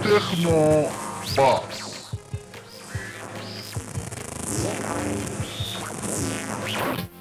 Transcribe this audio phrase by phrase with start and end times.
[0.00, 0.88] Texno
[1.36, 1.80] Baz.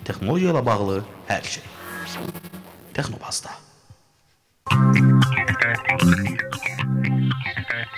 [0.08, 1.68] Texnologiya ilə bağlı hər şey.
[2.96, 3.58] Texnobazda.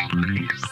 [0.02, 0.71] salam.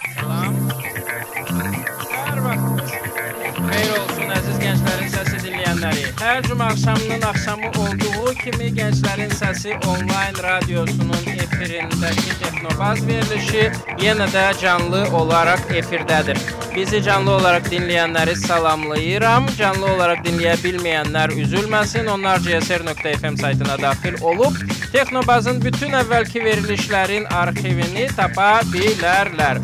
[6.19, 13.69] Hər cümə axşamının axşamı olduğu kimi Gənclərin Səsi onlayn radiosunun efirindəki Texnobaz verilişi
[14.03, 16.41] yenə də canlı olaraq efirdədir.
[16.75, 19.47] Bizi canlı olaraq dinləyənləri salamlayıram.
[19.57, 22.11] Canlı olaraq dinləyə bilməyənlər üzülməsin.
[22.11, 24.59] Onlar csr.fm saytına daxil olub
[24.91, 29.63] Texnobazın bütün əvvəlki verilişlərin arxivini tapa bilərlər.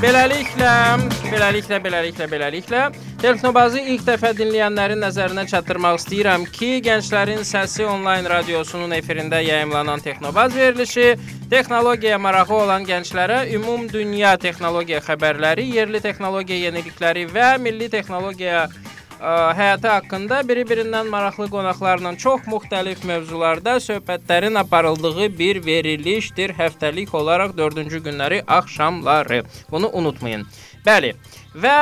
[0.00, 0.72] Beləliklə,
[1.30, 2.80] beləliklə, beləliklə, beləliklə
[3.20, 10.56] Texnobazı ilk dəfə dinləyənlərin nəzərinə çatdırmaq istəyirəm ki, Gənclərin Səsi onlayn radiosunun efirində yayımlanan Texnobaz
[10.56, 11.16] verilişi
[11.52, 18.66] texnologiyaya marağı olan gənclərə ümum dünya texnologiya xəbərləri, yerli texnologiya yenilikləri və milli texnologiya
[19.20, 26.54] həyatı haqqında biri-birindən maraqlı qonaqlarla çox müxtəlif mövzularda söhbətlərin aparıldığı bir verilişdir.
[26.58, 29.42] Həftəlik olaraq 4-cü günləri axşamları.
[29.70, 30.46] Bunu unutmayın.
[30.86, 31.14] Bəli.
[31.50, 31.76] Və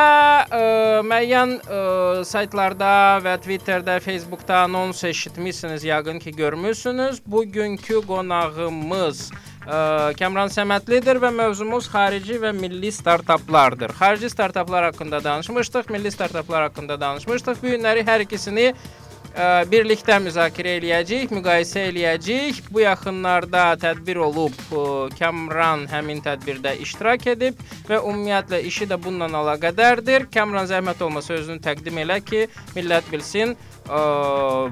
[0.48, 0.61] ə,
[1.06, 1.80] müəyyən ə,
[2.25, 7.20] saytlarda və Twitterdə, Facebookda anons eşitmisiniz, yəqin ki, görmüsünüz.
[7.27, 9.30] Bugünkü qonağımız
[9.69, 13.92] ə, Kəmran Səmədlidir və mövzumuz xarici və milli startaplardır.
[13.98, 17.61] Xarici startaplar haqqında danışmışdıq, milli startaplar haqqında danışmışdıq.
[17.62, 22.62] Bu günləri hər ikisini ə, birlikdə müzakirə eləyəcəyik, müqayisə eləyəcəyik.
[22.73, 24.84] Bu yaxınlarda tədbir olub, ə,
[25.18, 30.30] Kamran həmin tədbirdə iştirak edib və ümumiyyətlə işi də bununla əlaqədardır.
[30.34, 32.46] Kamran zəhmət olmasa özünü təqdim elə ki,
[32.77, 33.55] millət bilsin,
[33.89, 34.01] ə,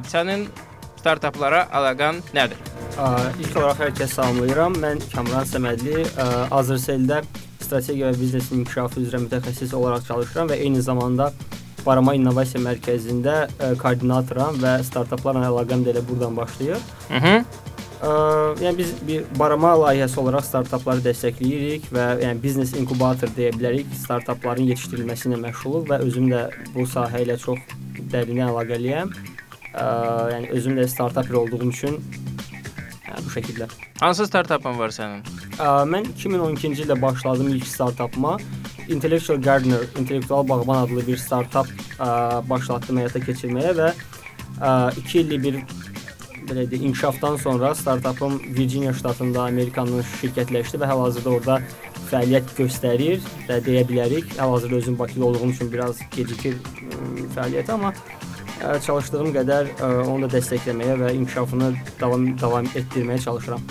[0.09, 0.49] sənin
[1.07, 2.59] startaplara əlaqən nədir?
[3.39, 4.79] İlk olaraq hər kəsi salamlayıram.
[4.83, 6.25] Mən Kamran Səmədli, ə,
[6.57, 7.21] Azərseldə
[7.63, 11.31] strategiya və biznes inkişafı üzrə mütəxəssis olaraq çalışıram və eyni zamanda
[11.85, 16.83] Barama İnnovasiya Mərkəzində ə, koordinatoram və startaplarla əlaqəm də elə buradan başlayır.
[17.13, 17.47] Mhm.
[17.97, 18.11] Ə,
[18.65, 23.95] yəni biz bir barama layihəsi olaraq startapları dəstəkləyirik və yəni biznes inkubator deyə bilərik.
[24.03, 26.45] Startapların yetişdirilməsi ilə məşğuluq və özüm də
[26.75, 27.63] bu sahə ilə çox
[28.11, 29.15] dərindən əlaqəliyəm.
[29.75, 29.87] Ə,
[30.35, 31.99] yəni özüm də startaper olduğum üçün
[33.07, 33.71] yəni bu şəkildə.
[34.01, 35.25] Hansı startapın var sənin?
[35.59, 38.37] Ə, mən 2012-ci ildə başladım ilk startapıma.
[38.89, 41.67] Intellectual Gardener, intellektual bağban adlı bir startap
[41.99, 42.09] ə,
[42.51, 43.91] başlatdım həyata keçirməyə və
[44.97, 45.59] 2 illik bir
[46.47, 51.57] belə deyək, inkişafdan sonra startapım Virginia ştatında Amerikanın şirkətləşdi və hal-hazırda orada
[52.11, 54.37] fəaliyyət göstərir və deyə bilərik.
[54.39, 56.55] Hal-hazırda özüm Bakıda olduğum üçün biraz gecikir
[57.35, 57.93] fəaliyyəti, amma
[58.61, 59.71] çalışdığım qədər
[60.07, 63.63] onu da dəstəkləməyə və inkişafını davam davam etdirməyə çalışıram.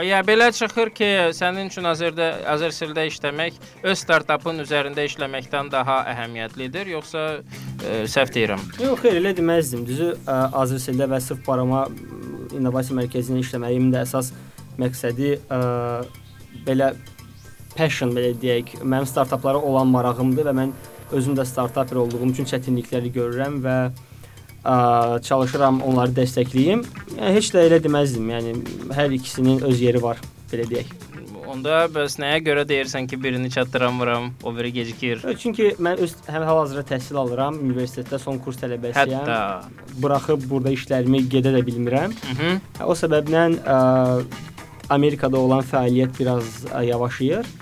[0.00, 6.88] Ya belə çıxır ki, sənin üçün Azərdə Azərsildə işləmək öz startapın üzərində işləməkdən daha əhəmiyyətlidir,
[6.94, 8.62] yoxsa ə, səhv deyirəm?
[8.80, 9.82] Yox, xeyr, elə deməzdim.
[9.84, 12.12] Düzü ə, Azərseldə və sırf barama ə,
[12.56, 14.32] innovasiya mərkəzində işləməyimin də əsas
[14.80, 15.60] məqsədi ə,
[16.64, 16.94] belə
[17.76, 20.72] passion belə deyək, mənim startaplara olan marağımdır və mən
[21.12, 23.76] özüm də startaper olduğum üçün çətinlikləri görürəm və
[24.64, 26.84] ə, çalışıram onları dəstəkləyim.
[27.16, 28.28] Yəni heç də elə deməzdim.
[28.34, 28.58] Yəni
[28.94, 30.20] hər ikisinin öz yeri var,
[30.52, 30.92] belə deyək.
[31.52, 35.24] Onda bəs nəyə görə deyirsən ki, birini çatdıramıram, o biri gecikir?
[35.38, 39.26] Çünki mən öz hal-hazırda təhsil alıram, universitetdə son kurs tələbəsiyəm.
[39.26, 39.98] Hətta.
[40.00, 42.14] Buraxıb burada işlərimi gedə də bilmirəm.
[42.32, 42.62] Mhm.
[42.86, 43.80] O səbəblə ə,
[44.94, 47.52] Amerikada olan fəaliyyət biraz ə, yavaşıyır.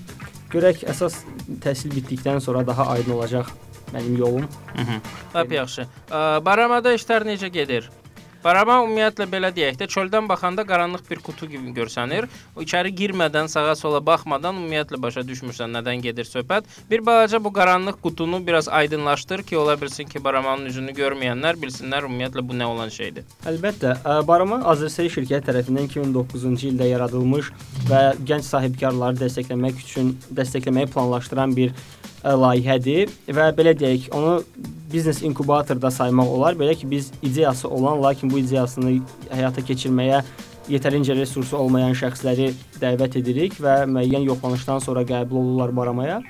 [0.53, 1.23] Görək əsas
[1.65, 3.51] təhsil bitdikdən sonra daha aydın olacaq
[3.95, 4.49] mənim yolum.
[4.75, 5.01] Mhm.
[5.35, 5.87] Lap yaxşı.
[6.45, 7.91] Baramada işlər necə gedir?
[8.41, 12.25] Barama ümumiyyətlə belə deyək də çöldən baxanda qaranlıq bir qutu kimi görsənir.
[12.57, 16.65] O içəri girmədən, sağa sola baxmadan ümumiyyətlə başa düşmürsən nədən gedir söhbət.
[16.89, 22.09] Bir balaca bu qaranlıq qutunu biraz aydınlaşdır ki, ola bilsin ki, baramanın üzünü görməyənlər bilsinlər
[22.09, 23.29] ümumiyyətlə bu nə olan şeydir.
[23.45, 23.93] Əlbəttə,
[24.25, 27.53] Barama Azərsel şirkəti tərəfindən 2009-cu ildə yaradılmış
[27.93, 31.77] və gənc sahibkarları dəstəkləmək üçün dəstəkləməyi planlaşdıran bir
[32.25, 34.41] layihədir və belə deyək, onu
[34.93, 36.59] biznes inkubatorda saymaq olar.
[36.59, 38.99] Belə ki, biz ideyası olan, lakin bu ideyasını
[39.31, 40.23] həyata keçirməyə
[40.71, 46.21] yetərincə resursu olmayan şəxsləri dəvət edirik və müəyyən yoxlanışdan sonra qəbul olurlar baramaya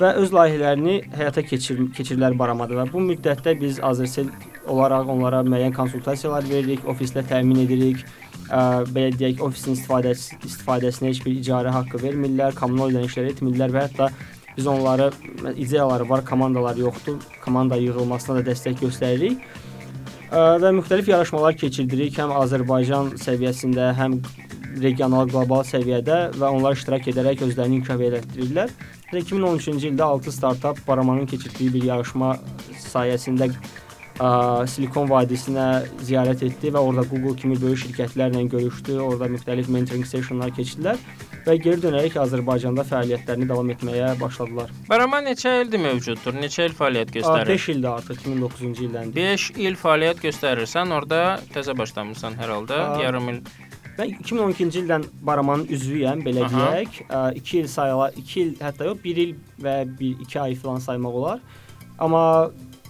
[0.00, 4.30] və öz layihələrini həyata keçir keçirirlər baramada və bu müddətdə biz Azərsel
[4.70, 8.04] olaraq onlara müəyyən konsultasiyalar veririk, ofislə təmin edirik.
[8.50, 13.84] Ə, belə deyək, ofisin istifadəsi istifadəsinə heç bir icarə haqqı vermirlər, kommunal ödənişlər etmirlər və
[13.86, 14.08] hətta
[14.56, 15.10] biz onları
[15.56, 19.42] ideyaları var, komandalar yoxdur, komanda yığılmasına da dəstək göstəririk.
[20.30, 24.20] Və müxtəlif yarışmalar keçirdirik, həm Azərbaycan səviyyəsində, həm
[24.78, 28.74] regional, qlobal səviyyədə və onlar iştirak edərək özlərini inkişaf etdirirlər.
[29.10, 32.36] 2013-cü ildə 6 startap Baramanın keçirdiyi bir yarışma
[32.78, 34.28] sayəsində ə,
[34.70, 35.66] Silikon vadisinə
[36.06, 39.00] ziyarət etdi və orada Google kimi böyük şirkətlərlə görüşdü.
[39.02, 41.02] Orada müxtəlif mentoring sessionlar keçirdilər
[41.46, 44.70] və geri dönərək Azərbaycanda fəaliyyətlərini davam etməyə başladılar.
[44.88, 46.36] Baraman neçə ildir mövcuddur?
[46.36, 47.50] Neçə il fəaliyyət göstərir?
[47.54, 49.12] 5 ildir artıq 2009-cu ildən.
[49.16, 51.20] 5 il fəaliyyət göstərirsən, orada
[51.54, 52.80] təzə başlamısan hər halda.
[52.86, 53.02] Aa.
[53.04, 53.42] Yarım il.
[53.98, 56.66] Mən 2012-ci ildən Baramanın üzvüyəm, belə Aha.
[56.76, 57.00] deyək.
[57.42, 61.18] 2 il sayıla, 2 il hətta yox, 1 il və 1 2 ay filan saymaq
[61.22, 61.42] olar.
[61.98, 62.22] Amma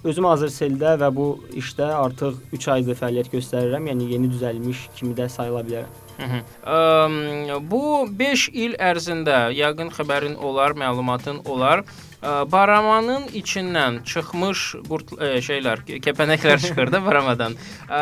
[0.06, 1.26] özüm Azərseldə və bu
[1.58, 3.91] işdə artıq 3 aydır fəaliyyət göstərirəm.
[3.91, 5.99] Yəni yeni düzəlmiş kimi də sayıla bilərəm.
[7.70, 7.82] Bu
[8.19, 11.84] 5 il ərzində yəqin xəbərin olar, məlumatın olar.
[12.52, 17.55] Baramanın içindən çıxmış qurt ə, şeylər, kəpənəklər çıxır da baramadan.
[17.88, 18.00] Ə,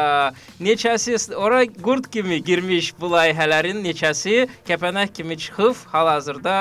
[0.59, 6.57] neçəsi ora qurd kimi girmiş bu layihələrin neçəsi kəpənək kimi çıxıb hal-hazırda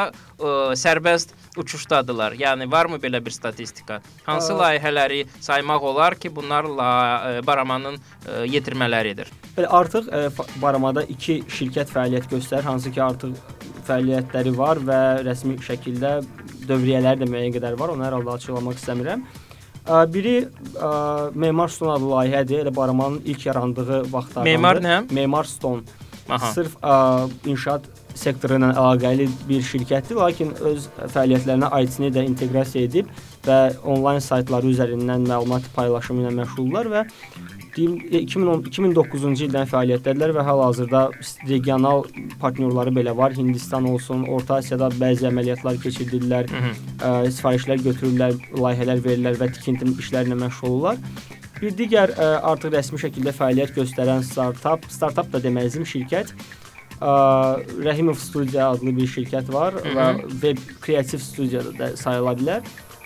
[0.77, 2.36] sərbəst uçuşdadılar.
[2.39, 4.00] Yəni varmı belə bir statistika?
[4.25, 4.59] Hansı Aa.
[4.62, 9.31] layihələri saymaq olar ki, bunlarla ə, Baramanın ə, yetirmələridir?
[9.57, 13.36] Belə artıq ə, fa- Baramada 2 şirkət fəaliyyət göstərir, hansı ki artıq
[13.88, 16.15] fəaliyyətləri var və rəsmi şəkildə
[16.68, 17.94] dövriyyələri də müəyyən qədər var.
[17.95, 19.24] Onu hər halda açıqlamaq istəmirəm.
[19.88, 22.65] Ə, Biri ə, Memar Stone adlı layihədir.
[22.65, 24.51] Elə Baramanın ilk yarandığı vaxtlardandır.
[24.51, 24.98] Memar nə?
[25.15, 25.81] Memar Stone.
[26.27, 26.51] Aha.
[26.51, 26.95] Sırf ə,
[27.48, 27.86] inşaat
[28.18, 33.12] sektoru ilə əlaqəli bir şirkətdir, lakin öz fəaliyyətlərinə IT-ni də inteqrasiya edib
[33.48, 37.06] və onlayn saytları üzərindən məlumat paylaşımı ilə məşğuldurlar və
[37.78, 41.04] deyim 2010 2009-cu ildən fəaliyyətdədirlər və hal-hazırda
[41.50, 42.04] regional
[42.42, 43.36] partnyorları belə var.
[43.38, 46.74] Hindistan olsun, Orta Asiyada bəzi əməliyyatlar keçirdirlər, Hı -hı.
[47.10, 50.98] ə, sifarişlər götürürlər, layihələr verirlər və tikinti işləri ilə məşğul olurlar.
[51.62, 56.34] Bir digər ə, artıq rəsmi şəkildə fəaliyyət göstərən startap, startap da deməliyəm şirkət.
[56.97, 57.11] Ə,
[57.85, 59.95] Rəhimov Studio adlı bir şirkət var Hı -hı.
[59.97, 62.61] və web kreativ studiya da sayıla bilər.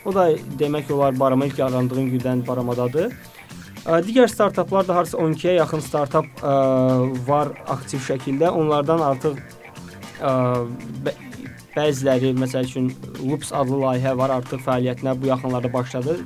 [0.05, 3.11] O da demək olar Barama ilk yarandığı gündən Baramadadır.
[3.85, 6.25] Digər startaplar da harca 12-yə yaxın startap
[7.27, 8.49] var aktiv şəkildə.
[8.49, 9.38] Onlardan artıq
[11.75, 12.91] bəziləri məsəl üçün
[13.23, 16.17] Loops adlı layihə var, artıq fəaliyyətinə bu yaxınlarda başladı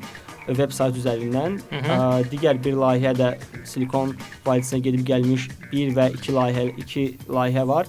[0.47, 1.59] veb sayt üzərindən.
[1.69, 1.97] Hı -hı.
[1.97, 3.33] Ə, digər bir layihə də
[3.65, 4.15] Silikon
[4.45, 7.88] vadisinə gedib gəlmiş 1 və 2 layihə 2 layihə var.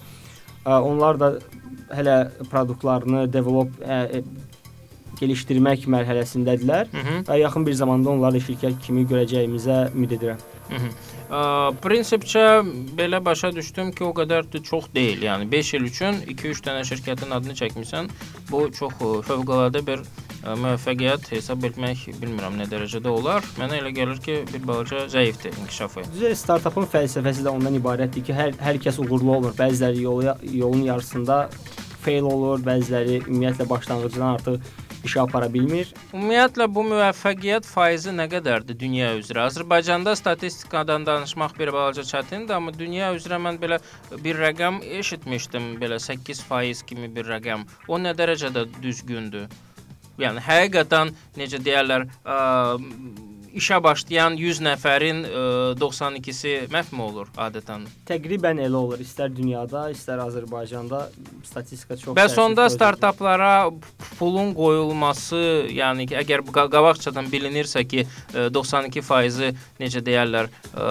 [0.65, 1.39] Ə, onlar da
[1.91, 4.23] hələ produktlarını develop ə,
[5.21, 7.25] gelişdirmək mərhələsindədirlər Hı -hı.
[7.29, 10.41] və yaxın bir zamanda onları şirkət kimi görəcəyimizə ümid edirəm.
[10.69, 10.91] Hı -hı.
[11.31, 12.45] Ə, Prinsipcə
[12.99, 15.23] belə başa düşdüm ki, o qədər də çox deyil.
[15.23, 18.09] Yəni 5 il üçün 2-3 dənə şirkətin adını çəkmisən.
[18.51, 23.47] Bu çox fövqəladə bir ə, müvəffəqiyyət hesab etmək bilmirəm nə dərəcədə olar.
[23.59, 26.07] Mənə elə gəlir ki, bir balaca zəifdir inkişafı.
[26.15, 29.57] Düzə startapın fəlsəfəsi də ondan ibarətdir ki, hər hər kəs uğurlu olur.
[29.59, 31.47] Bəziləri yolu yolun yarısında
[32.05, 34.75] fail olur, bəziləri ümumiyyətlə başlanğıcdan artıq
[35.07, 35.91] işə apara bilmir.
[36.15, 39.47] Ümumiyyətlə bu müvəffəqiyyət faizi nə qədərdir dünya üzrə?
[39.51, 43.81] Azərbaycanda statistikadan danışmaq bir balaca çətindir, amma dünya üzrə mən belə
[44.25, 47.67] bir rəqəm eşitmişdim, belə 8% kimi bir rəqəm.
[47.89, 49.51] O nə dərəcədə düzgündür?
[50.23, 52.37] Yəni həqiqətən necə deyirlər, ə,
[53.57, 55.45] işə başlayan 100 nəfərin ə,
[55.81, 57.87] 92-si məhv olur adətən.
[58.09, 59.01] Təqribən elə olur.
[59.03, 61.07] İstər dünyada, istər Azərbaycanda
[61.47, 63.71] statistika çox Bəs onda startaplara
[64.19, 65.41] pulun qoyulması,
[65.73, 70.91] yəni ki, əgər qabaqcadan bilinirsə ki, ə, 92% necə deyirlər, ə,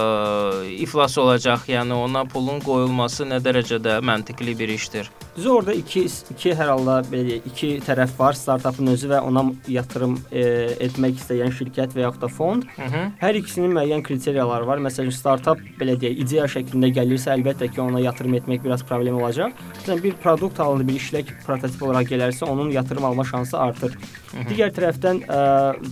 [0.82, 5.12] iflas olacaq, yəni ona pulun qoyulması nə dərəcədə məntiqli bir işdir?
[5.36, 8.38] Düzü orada iki iki hər halda belə iki tərəf var.
[8.40, 10.44] Startapın özü və ona yatırım e,
[10.86, 12.55] etmək istəyən şirkət və yaxud da fond.
[12.62, 13.04] Hı -hı.
[13.22, 14.78] Hər ikisinin müəyyən kriteriyaları var.
[14.88, 19.52] Məsələn, startap belə deyək, ideya şəklində gəlirsə, əlbəttə ki, ona yatırım etmək biraz problem olacaq.
[19.80, 23.92] Məsələn, bir produkt halında bir işlək prototip olaraq gələrsə, onun yatırım alma şansı artır.
[23.92, 24.48] Hı -hı.
[24.50, 25.40] Digər tərəfdən ə,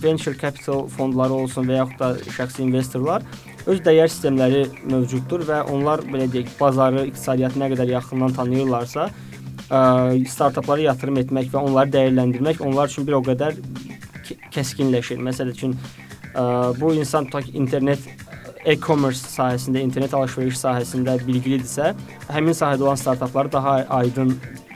[0.02, 3.22] venture capital fondları olsun və yaxud da şəxsi investorlar
[3.66, 9.08] öz dəyər sistemləri mövcuddur və onlar belə deyək, bazarı, iqtisadiyyatı nə qədər yaxından tanıyırlarsa,
[9.70, 9.80] ə,
[10.28, 13.56] startaplara yatırım etmək və onları dəyərləndirmək onlar üçün bir o qədər
[14.54, 15.20] kəskinləşir.
[15.24, 15.76] Məsəl üçün
[16.80, 17.98] bu insan tutaq ki, internet
[18.64, 21.92] e-commerce sahəsində, internet alış-veriş sahəsində bilgilidirsə,
[22.32, 24.32] həmin sahədə olan startaplar daha aydın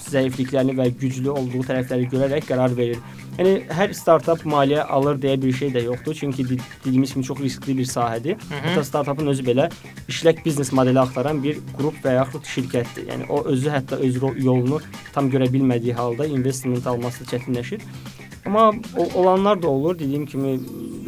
[0.08, 3.00] zəifliklərini və güclü olduğu tərəfləri görərək qərar verir.
[3.38, 7.76] Yəni hər startap maliyyə alır deyə bir şey də yoxdur, çünki dediyimiz kimi çox riskli
[7.78, 8.40] bir sahədir.
[8.50, 9.68] Hətta startapın özü belə
[10.10, 13.06] işlək biznes modeli axtaran bir qrup və yaxud şirkətdir.
[13.12, 14.80] Yəni o özü hətta öz yolunu
[15.14, 17.84] tam görə bilmədiyi halda investment alması çətinləşir.
[18.48, 18.72] Amma
[19.14, 19.98] olanlar da olur.
[19.98, 20.60] Dediyim kimi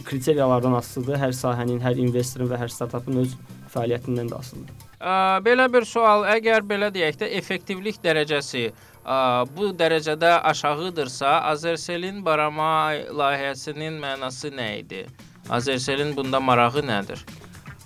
[0.05, 1.17] kriteriyalardan asılıdır.
[1.17, 3.33] Hər sahənin, hər investorun və hər startapın öz
[3.73, 4.87] fəaliyyətindən də asılıdır.
[5.01, 5.13] Ə,
[5.47, 9.17] belə bir sual, əgər belə deyək də effektivlik dərəcəsi ə,
[9.57, 15.07] bu dərəcədə aşağıdırsa, Azerselin barama layihəsinin mənası nə idi?
[15.49, 17.25] Azerselin bunda marağı nədir?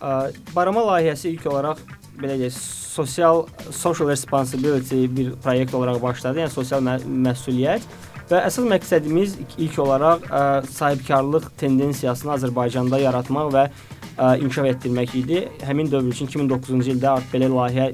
[0.02, 1.84] Ə, barama layihəsi ilk olaraq
[2.18, 2.58] belə deyək,
[2.94, 6.42] sosial social responsibility bir proyekt olaraq başladı.
[6.42, 7.86] Yəni sosial mə məsuliyyət
[8.30, 15.42] Və əsas məqsədimiz ilk olaraq ə, sahibkarlıq tendensiyasını Azərbaycanda yaratmaq və ə, inkişaf etdirmək idi.
[15.68, 17.90] Həmin dövr üçün 2009-cu ildə artıq belə layihə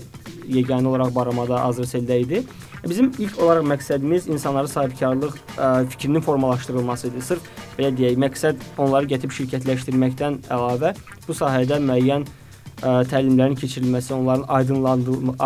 [0.51, 2.45] yeganə olaraq baramada Azərseldə idi.
[2.87, 7.27] Bizim ilk olaraq məqsədimiz insanların sahibkarlıq ə, fikrinin formalaşdırılması idi.
[7.27, 10.95] Sırf belə deyək, məqsəd onları gətirib şirkətləşdirməkdən əlavə
[11.27, 14.47] bu sahədə müəyyən ə, təlimlərin keçirilməsi, onların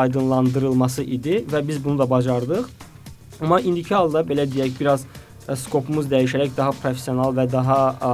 [0.04, 2.68] aydınlandırılması idi və biz bunu da bacardıq.
[3.40, 5.06] Amma indiki halda belə deyək, biraz
[5.48, 8.12] ə, skopumuz dəyişərək daha professional və daha ə,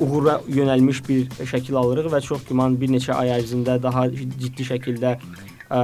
[0.00, 5.16] uğura yönəlmiş bir şəkil alırıq və çox güman bir neçə ay ərzində daha ciddi şəkildə
[5.16, 5.80] ə,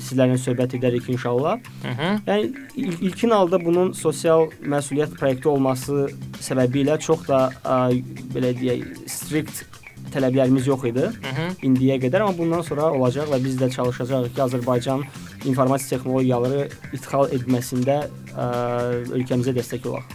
[0.00, 1.58] sizlərlə söhbət edərik inşallah.
[1.82, 2.10] Hı -hı.
[2.26, 6.08] Yəni il ilkin halda bunun sosial məsuliyyət proyekti olması
[6.40, 8.02] səbəbilə çox da ə,
[8.34, 9.64] belə deyək, strict
[10.12, 11.46] tələblərimiz yox idi Hı -hı.
[11.62, 15.04] indiyə qədər, amma bundan sonra olacaq və biz də çalışacağıq ki, Azərbaycan
[15.48, 18.02] informasiya texnologiyaları idxal etməsində
[18.34, 18.50] ə,
[19.14, 20.12] ölkəmizə dəstək olaq.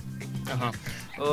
[0.54, 0.72] Aha.
[1.18, 1.32] Ə,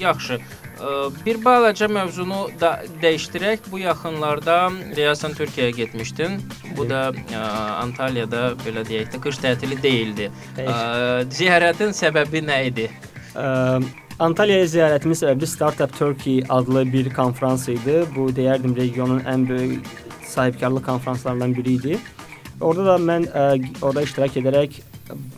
[0.00, 0.38] yaxşı.
[0.76, 0.94] Ə,
[1.26, 2.72] bir balaca mövzunu da
[3.02, 3.68] dəyişdirək.
[3.72, 4.56] Bu yaxınlarda
[4.96, 6.40] deyəsən Türkiyəyə getmişdin.
[6.78, 7.44] Bu da ə,
[7.82, 10.30] Antalyada belə deyək də qış tətili deyildi.
[10.62, 10.74] Ə,
[11.32, 12.90] ziyarətin səbəbi nə idi?
[13.34, 13.46] Ə,
[14.16, 17.98] Antalyaya ziyarətimin səbəbi Startup Turkey adlı bir konfrans idi.
[18.14, 19.90] Bu deyərdim regionun ən böyük
[20.24, 21.98] sahibkarlıq konfranslarından biri idi.
[22.60, 23.46] Orada da mən ə,
[23.84, 24.78] orada iştirak edərək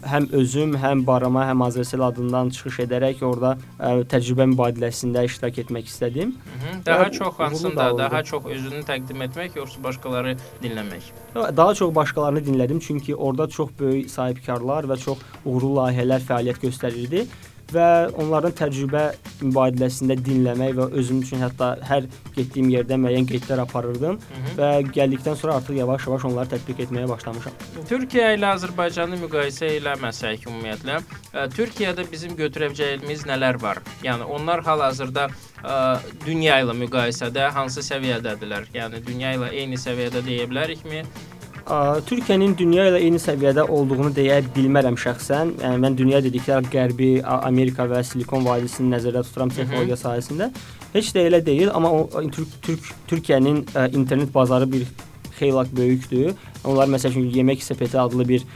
[0.09, 5.91] həm özüm, həm Barama, həm Azərsel adından çıxış edərək orada ə, təcrübə mübadiləsində iştirak etmək
[5.91, 6.31] istədim.
[6.31, 6.77] Hı -hı.
[6.87, 11.11] Daha Və çox hansında, daha çox özünü təqdim etmək yoxsa başqaları dinləmək?
[11.35, 17.27] Daha çox başqalarını dinlədim çünki orada çox böyük sahibkarlar və çox uğurlu layihələr fəaliyyət göstərirdi
[17.73, 17.87] və
[18.19, 19.03] onların təcrübə
[19.43, 24.55] mübadiləsində dinləmək və özüm üçün hətta hər getdiyim yerdə müəyyən qeydlər aparırdım Hı -hı.
[24.59, 27.53] və gəldikdən sonra artıq yavaş-yavaş onları tətbiq etməyə başlamışam.
[27.89, 31.01] Türkiyə ilə Azərbaycanı müqayisə eləməsək ümumiyyətlə,
[31.35, 33.83] ə, Türkiyədə bizim götürəcəyimiz nələr var?
[34.03, 35.29] Yəni onlar hal-hazırda
[35.65, 38.71] ə, dünya ilə müqayisədə hansı səviyyədədirlər?
[38.75, 41.05] Yəni dünya ilə eyni səviyyədə deyə bilərikmi?
[42.09, 45.51] Türkiyənin dünya ilə eyni səviyyədə olduğunu deyə bilmərəm şəxsən.
[45.61, 50.49] Yəni mən dünya dedikdə Qərbi, Amerika və Silikon vadisini nəzərdə tuturam texnologiya sahəsində.
[50.95, 53.61] Heç də elə deyil, amma o Türk Türk Türkiyənin
[53.93, 54.87] internet bazarı bir
[55.39, 56.33] xeyli böyükdür.
[56.65, 58.47] Onlar məsəl üçün Yemək Sepeti adlı bir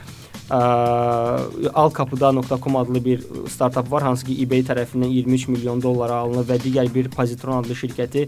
[1.74, 6.90] alkapıda.com adlı bir startap var, hansı ki eBay tərəfindən 23 milyon dollara alınıb və digər
[6.94, 8.26] bir Positron adlı şirkəti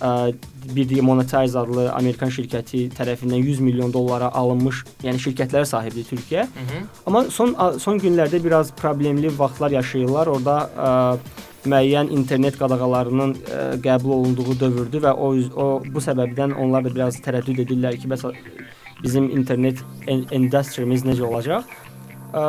[0.00, 0.34] ə,
[0.74, 6.42] bir də Monetize adlı Amerikan şirkəti tərəfindən 100 milyon dollara alınmış, yəni şirkətlərə sahibdir Türkiyə.
[6.42, 6.84] Hı -hı.
[7.06, 10.26] Amma son son günlərdə biraz problemli vaxtlar yaşayırlar.
[10.26, 10.90] Orada ə,
[11.66, 17.16] müəyyən internet qadağalarının ə, qəbul olunduğu dövrdür və o o bu səbəbdən onlar da biraz
[17.16, 18.24] tərəddüd edirlər ki, bəs
[19.04, 21.68] bizim internet en- industrimiz necə olacaq?
[22.34, 22.40] Ə,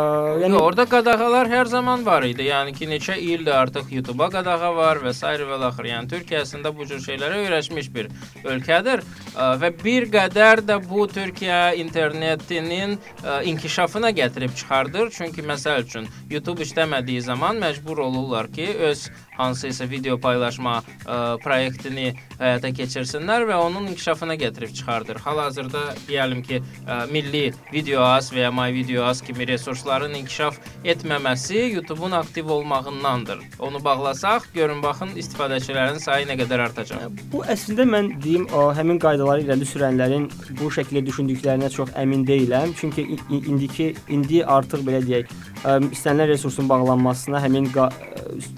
[0.41, 2.47] Yəni orada qadağalar hər zaman var idi.
[2.47, 5.21] Yəni ki, neçə ildir artıq YouTube-a qadağa var və s.
[5.21, 5.85] və axır.
[5.91, 8.09] Yəni Türkiyə əslində bu cür şeylərə öyrəşmiş bir
[8.50, 9.03] ölkədir
[9.35, 15.13] ə, və bir qədər də bu Türkiyə internetinin ə, inkişafına gətirib çıxardır.
[15.19, 19.05] Çünki məsəl üçün YouTube işləmədiyi zaman məcbur olurlar ki, öz
[19.38, 25.20] hansısa video paylaşma ə, proyektini həyata keçirsinlər və onun inkişafına gətirib çıxardır.
[25.25, 32.50] Hal-hazırda deyəlim ki, ə, milli VideoAs və ya MyVideoAs kimi resursların inkişaf etməməsi YouTube-un aktiv
[32.50, 33.39] olmağındandır.
[33.60, 37.10] Onu bağlasaq, görün baxın istifadəçilərin sayı nə qədər artacaq.
[37.34, 42.75] Bu əslində mən deyim, o həmin qaydaları irəli sürənlərin bu şəkildə düşündüklərinə çox əmin deyiləm.
[42.80, 45.32] Çünki indiki indi artıq belə deyək,
[45.63, 47.88] ə, istənilən resursun bağlanmasına həmin ə,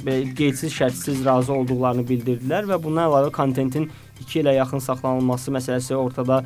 [0.06, 3.90] belə qeydsiz, şərtsiz razı olduqlarını bildirdilər və bundan əlavə kontentin
[4.24, 6.44] 2 ilə yaxın saxlanılması məsələsi ortada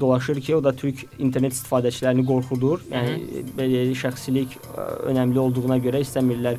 [0.00, 2.80] dolaşır ki, o da Türk internet istifadəçilərini qorxudur.
[2.90, 6.58] Yəni belə şəxsilik ə, önəmli olduğuna görə istəmirlər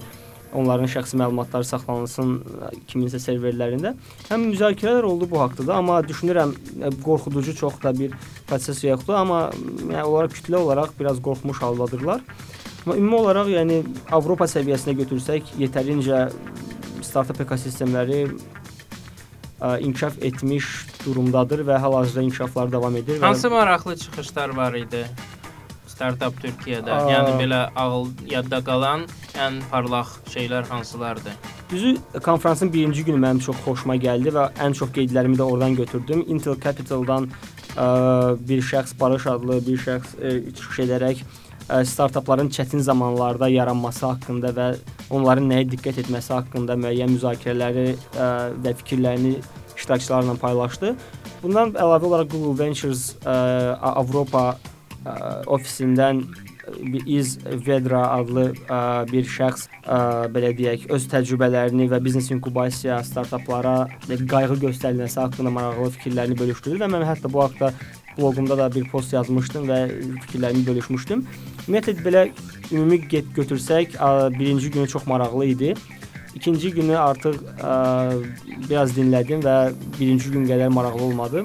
[0.54, 3.96] onların şəxsi məlumatları saxlanılsın ə, kiminsə serverlərində.
[4.30, 6.54] Həm müzakirələr oldu bu haqqda da, amma düşünürəm
[7.06, 8.14] qorxuducu çox da bir
[8.48, 12.22] proses yoxdur, amma yəni olaraq kütlə olaraq biraz qorxmuş haldadırlar.
[12.86, 13.78] Amma ümumi olaraq yəni
[14.12, 16.26] Avropa səviyyəsinə götürsək, yetərincə
[17.04, 18.24] startup ekosistemləri
[19.62, 20.66] ə, inkişaf etmiş
[21.06, 23.20] durumdadır və hal-hazırda inkişafları davam edir.
[23.22, 25.06] və- Hansı maraqlı çıxışlar var idi?
[25.88, 26.90] Startup Türkiyədə.
[26.92, 27.12] Aa.
[27.12, 29.06] Yəni belə ağıl yadda qalan
[29.38, 31.32] ən parlaq şeylər hansılardır?
[31.72, 36.26] Düzü konfransın birinci günü mənim çox xoşuma gəldi və ən çox qeydlərimi də oradan götürdüm.
[36.28, 37.30] Intel Capitaldan
[37.78, 37.86] ə,
[38.50, 41.24] bir şəxs Barış adlı bir şəxs ə, çıxış edərək
[41.68, 44.68] startapların çətin zamanlarda yaranması haqqında və
[45.10, 47.88] onların nəyə diqqət etməsi haqqında müəyyən müzakirələri
[48.64, 49.36] və fikirlərini
[49.78, 50.96] iştirakçılarla paylaşdı.
[51.44, 54.58] Bundan əlavə olaraq Google Ventures Avropa
[55.48, 56.24] ofisindən
[56.80, 58.78] bir İz Vedra adlı ə,
[59.12, 59.98] bir şəxs ə,
[60.32, 66.90] belə deyək, öz təcrübələrini və biznes inkubasiya startaplara qayğı göstərilməsi haqqında maraqlı fikirlərini bölüşdürdü və
[66.94, 67.74] mən hətta bu haqqda
[68.18, 69.80] bloqumda da bir post yazmışdım və
[70.26, 71.26] fikirlərimi bölüşmüşdüm.
[71.68, 72.24] Ümumiyyətlə belə
[72.72, 73.98] ümumi get götürsək,
[74.40, 75.74] birinci günü çox maraqlı idi.
[76.36, 77.74] İkinci günü artıq ə,
[78.70, 79.58] biraz dinlədim və
[80.00, 81.44] birinci gün qədər maraqlı olmadı.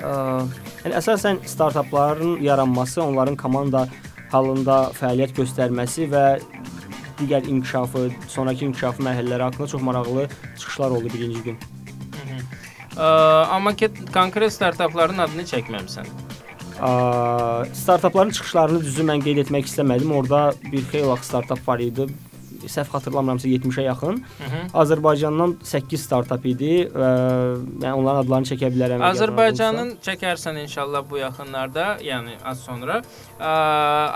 [0.00, 0.14] Ə,
[0.84, 3.84] yəni əsasən startapların yaranması, onların komanda
[4.32, 6.24] halında fəaliyyət göstərməsi və
[7.20, 10.26] digər inkişafı, sonrakı inkişaf mərhələləri haqqında çox maraqlı
[10.58, 11.60] çıxışlar oldu birinci gün.
[12.92, 13.06] Ə,
[13.54, 16.08] amma ki, konkret startapların adını çəkməmisən.
[16.82, 16.90] Ə,
[17.78, 20.12] startapların çıxışlarını düzü mən qeyd etmək istəmədim.
[20.12, 22.08] Orda bir xeyli vaxt startap var idi.
[22.68, 24.16] Səhv xatırlamıramsa 70-ə yaxın.
[24.38, 24.60] Hı -hı.
[24.82, 27.10] Azərbaycandan 8 startap idi və
[27.82, 29.04] yəni onların adlarını çəkə bilərəm.
[29.10, 33.02] Azərbaycanın çəkərsən inşallah bu yaxınlarda, yəni az sonra.
[33.40, 33.52] Ə,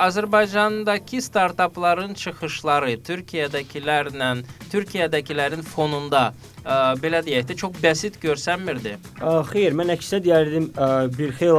[0.09, 4.31] Azərbaycandakı startapların çıxışları Türkiyədəkilərlə,
[4.73, 6.33] Türkiyədəkilərin fonunda
[6.65, 8.97] ə, belə deyək də çox bəsit görsənmirdi.
[9.21, 11.57] Ə, Xeyr, mən əksinə deyərdim, ə, bir xeyli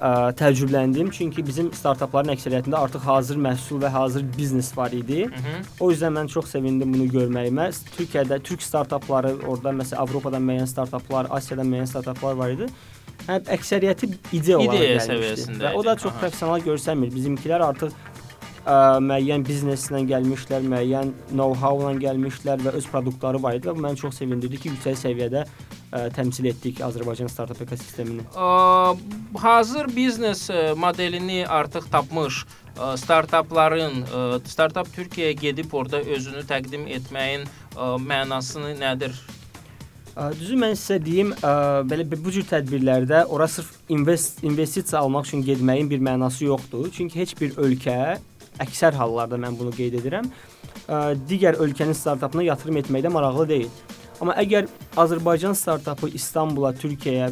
[0.00, 5.24] ə, təəccübləndim, çünki bizim startapların əksəriyyətində artıq hazır məhsul və hazır biznes var idi.
[5.26, 5.56] Hı -hı.
[5.80, 7.70] O yüzdən mən çox sevindim bunu görməyimə.
[7.96, 12.66] Türkiyədə türk startapları, orada məsələn Avropadan müəyyən startaplar, Asiyadan müəyyən startaplar var idi.
[13.26, 15.58] Həm əksəriyyəti ideya olaraq gəlmişdi.
[15.62, 16.20] Və o da çox Aha.
[16.20, 17.10] professional görsənmir.
[17.14, 17.92] Bizimkilər artıq
[18.68, 24.00] ə, müəyyən bizneslə gəlmişlər, müəyyən know-how-la gəlmişlər və öz produktları var idi və bu məni
[24.02, 28.26] çox sevindirdi ki, yüksək səviyyədə ə, təmsil etdik Azərbaycan startap ekosistemini.
[28.36, 28.50] Ə,
[29.44, 37.48] hazır biznes modelini artıq tapmış ə, startapların ə, startap Türkiyəyə gedib orada özünü təqdim etməyin
[37.48, 39.16] ə, mənası nədir?
[40.18, 45.28] Ə, Düzü mən sizə deyim, ə, belə bu cür tədbirlərdə ora sırf invest investisiya almaq
[45.30, 46.90] üçün getməyin bir mənası yoxdur.
[46.92, 48.18] Çünki heç bir ölkə
[48.64, 50.30] əksər hallarda mən bunu qeyd edirəm,
[51.28, 53.70] digər ölkənin startapına yatırım etməkdə maraqlı deyil.
[54.18, 54.66] Amma əgər
[54.98, 57.28] Azərbaycan startapı İstanbula, Türkiyəyə,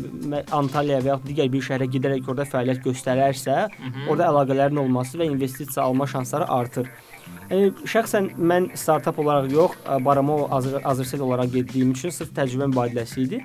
[0.54, 4.08] Antalyaya və ya digər bir şəhərə gedərək orada fəaliyyət göstərərsə, Mhm.
[4.08, 6.86] orada əlaqələrin olması və investisiya alma şansları artır.
[7.50, 9.72] Yəni şəxsən mən startap olaraq yox,
[10.04, 13.44] Baramo Azər Azərsel olaraq getdiyim üçün sırf təcrübə mübadiləsi idi.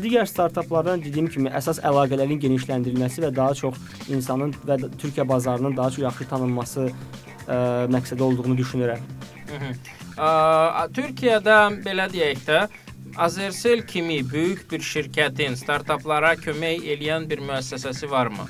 [0.00, 3.76] Digər startaplardan dediyim kimi əsas əlaqələrin genişləndirilməsi və daha çox
[4.08, 7.56] insanın və Türkiyə bazarının daha çox yaxşı tanınması ə,
[7.92, 9.02] məqsədi olduğunu düşünürəm.
[9.50, 9.72] Hı -hı.
[10.16, 12.68] Ə, Türkiyədə belə deyək də
[13.16, 18.48] Azercell kimi böyük bir şirkətin startaplara kömək edən bir müəssisəsi varmı?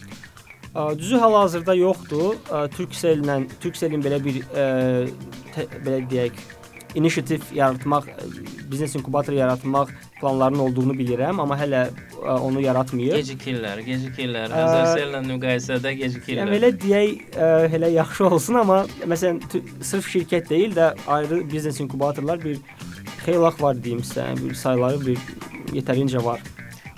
[0.74, 2.36] Ə, Düzü hal-hazırda yoxdur.
[2.76, 5.10] Turkcell-lə Turkcell-in belə bir ə,
[5.54, 6.32] tə, belə deyək,
[6.94, 8.30] inisiativ yaratmaq, ə,
[8.70, 9.90] biznes inkubatoru yaratmaq
[10.22, 13.18] planlarının olduğunu bilirəm, amma hələ ə, onu yaratmayıb.
[13.18, 14.54] Gecikirlər, gecikirlər.
[14.54, 16.46] Ə, Azercell-lə müqayisədə gecikirlər.
[16.46, 18.80] Yəni belə deyək, ə, elə yaxşı olsun, amma
[19.10, 19.42] məsələn
[19.82, 22.62] sırf şirkət deyil də ayrı biznes inkubatorlar bir
[23.26, 25.18] xeyli vaxt var deyim sizə, bir sayları bir
[25.74, 26.40] yetərincə var.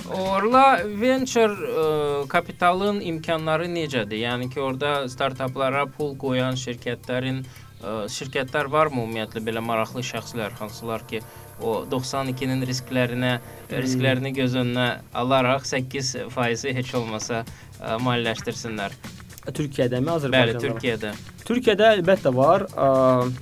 [0.04, 1.84] Orla venture ə,
[2.28, 4.20] kapitalın imkanları necədir?
[4.26, 11.06] Yəni ki, orada startaplara pul qoyan şirkətlərin ə, şirkətlər varmı ümumiyyətlə belə maraqlı şəxslər, hansılar
[11.08, 11.22] ki,
[11.62, 13.36] o 92-nin risklərinə,
[13.70, 18.96] risklərini göz önünə alaraq 8% heç olmasa ə, maliyyələşdirsinlər.
[19.52, 20.60] Türkiyədəmi, Bəli, Azərbaycanda?
[20.60, 20.64] mı?
[20.64, 21.12] Türkiyədə.
[21.44, 22.64] Türkiyədə əlbəttə var.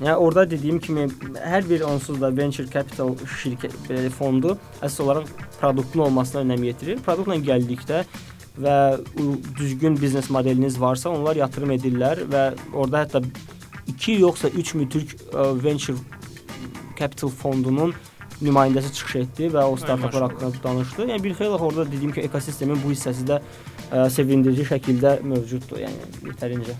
[0.02, 1.06] Yəni orada dediyim kimi
[1.38, 6.98] hər bir onsuz da venture capital şirkət belə fondu əsas olaraq produktun olmasına önəm yetirir.
[7.06, 8.02] Produktla gəldikdə
[8.62, 8.76] və
[9.58, 12.42] düzgün biznes modeliniz varsa, onlar yatırım edirlər və
[12.74, 13.22] orada hətta
[13.94, 15.14] 2 yoxsa 3 mütürk
[15.62, 15.96] venture
[16.98, 17.94] capital fondunun
[18.42, 21.06] nümayəndəsi çıxış etdi və o startaplar haqqında danışdı.
[21.12, 26.30] Yəni bir xeyli orada dediyim ki, ekosistemin bu hissəsi də ə, sevindirici şəkildə mövcuddur, yəni
[26.30, 26.76] yetərincə.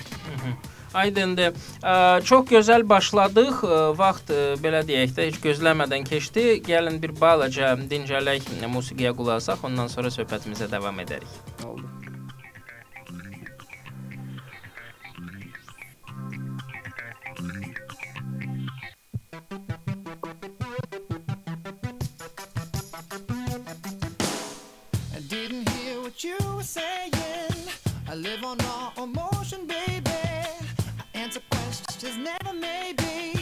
[0.99, 1.55] Aydındır.
[1.81, 1.95] Ə,
[2.27, 3.63] Çox gözəl başladıq.
[3.63, 6.49] Ə, Vaxt belə deyək də heç gözləmədən keçdi.
[6.67, 11.43] Gəlin bir balaca dincələk, musiqiyə qulaq asaq, ondan sonra söhbətimizə davam edərik.
[11.69, 12.02] Oldu.
[26.23, 27.13] What you were saying.
[28.09, 30.11] I live on raw emotion, baby.
[30.11, 33.39] I answer questions, never maybe.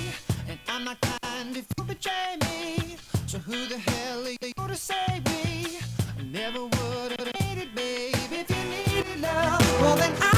[0.48, 2.96] And I'm not kind if you betray me.
[3.26, 5.78] So who the hell are you to say me?
[6.18, 8.16] I never would have hated, baby.
[8.30, 10.29] If you needed love, well then ask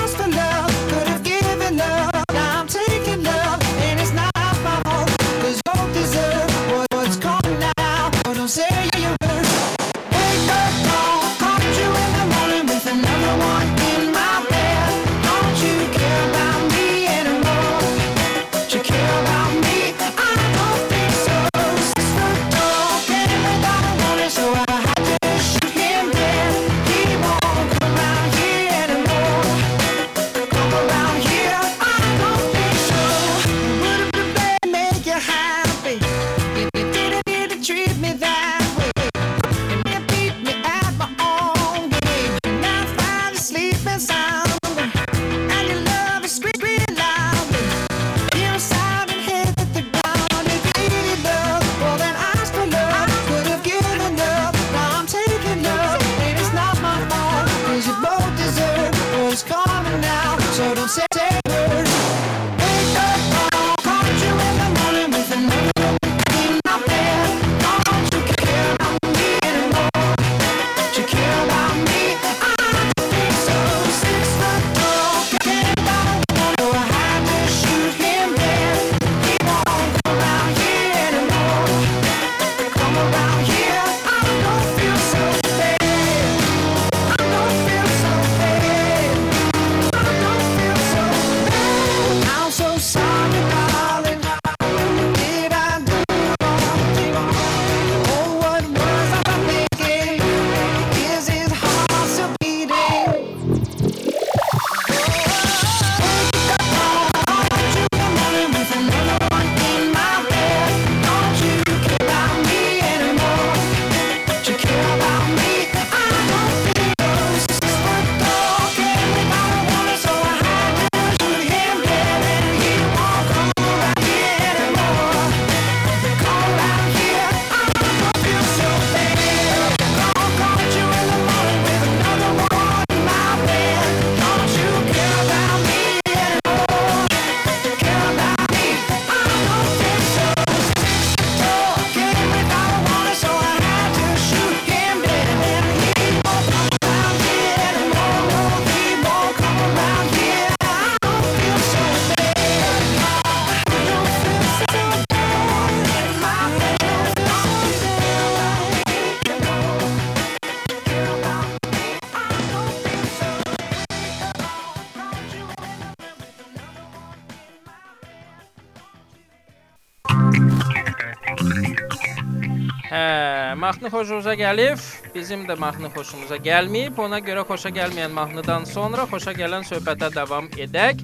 [173.72, 174.80] mahnı xoşunuza gəlib,
[175.14, 176.98] bizim də mahnı xoşumuza gəlməyib.
[177.00, 181.00] Ona görə xoşa gəlməyən mahnıdan sonra xoşa gələn söhbətə davam edək.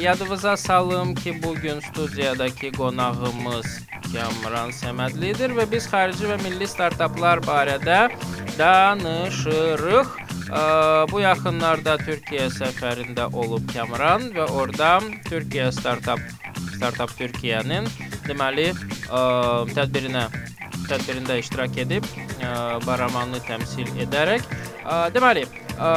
[0.00, 3.66] Yadınıza salım ki, bu gün studiyadakı qonağımız
[4.08, 8.08] Kamran Səmədlidir və biz xarici və milli startaplar barədə
[8.56, 10.16] danışırıq.
[10.46, 10.60] Ə,
[11.10, 16.22] bu yaxınlarda Türkiyə səfərində olub Kamran və orada Türkiyə startap
[16.76, 17.88] Startup Türkiyənin
[18.28, 19.22] deməli ə,
[19.74, 20.28] tədbirinə
[20.90, 22.06] tədbirində iştirak edib
[22.40, 22.50] ə,
[22.86, 24.44] Baramanı təmsil edərək
[24.84, 25.90] ə, deməli ə,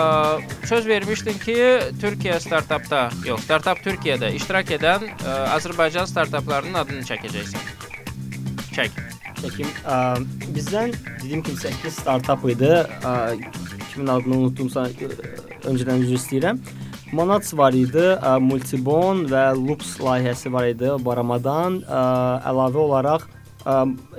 [0.70, 1.58] söz vermişdin ki,
[2.02, 5.08] Türkiyə startapda, yox, Startup Türkiyədə iştirak edən
[5.56, 7.72] Azərbaycan startaplarının adını çəkəcəksən.
[8.76, 9.00] Çək.
[9.40, 9.70] Çəkim,
[10.52, 12.72] bizdən dediyim kimi 8 startap idi.
[13.94, 14.90] Kimin adını unutdumsa
[15.64, 16.60] öncədən üzr istəyirəm.
[17.16, 18.04] Manats var idi,
[18.44, 21.80] Multibon və Loops layihəsi var idi Baramadan.
[22.52, 23.26] Əlavə olaraq
[23.70, 23.76] ə,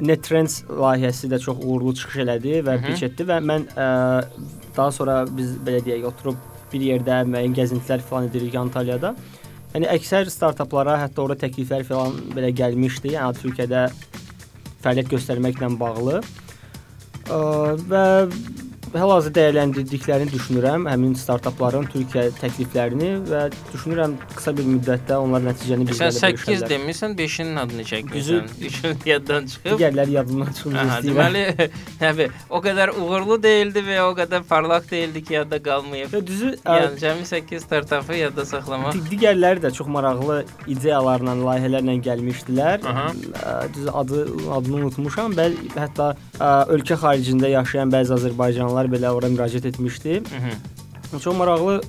[0.07, 3.89] Netrends layihəsi də çox uğurlu çıxış elədi və pitch etdi və mən ə,
[4.77, 6.41] daha sonra biz belə deyək oturub
[6.73, 9.15] bir yerdə müəyyən gəzintilər falan edirik Antalyada.
[9.75, 13.15] Yəni əksər startaplara hətta ora təkliflər falan belə gəlmişdi.
[13.17, 13.87] Yəni Türkiyədə
[14.83, 16.21] fəaliyyət göstərməklə bağlı.
[17.31, 17.41] Ə,
[17.91, 18.05] və
[18.95, 26.09] hal-hazırda dəyərləndirdiklərini düşünürəm, həmin startapların Türkiyə təkliflərini və düşünürəm qısa bir müddətdə onlar nəticəni bizə
[26.11, 28.49] Sən 8 demirsən, 5-nin adını çəkmirsən.
[28.71, 29.77] 3-ün yaddan çıxıb.
[29.77, 31.05] Digərləri yadımdan Aha, istəyirəm.
[31.07, 31.71] deməli,
[32.05, 36.11] nəbi, o qədər uğurlu değildi və o qədər parlaq değildi ki, yadda qalmayıb.
[36.17, 38.95] Və düzü Yəni cəmi 8 startapı yadda saxlamaq.
[38.99, 42.85] di- digərləri də çox maraqlı ideyalarla, layihələrlə gəlmişdilər.
[43.75, 44.25] Düzü adı
[44.59, 45.35] adını unutmuşam.
[45.39, 50.23] Bəl hətta ə, ölkə xaricində yaşayan bəzi azərbaycanlılar belə ora müraciət etmişdi.
[50.31, 50.79] Mhm.
[51.19, 51.81] Çox maraqlı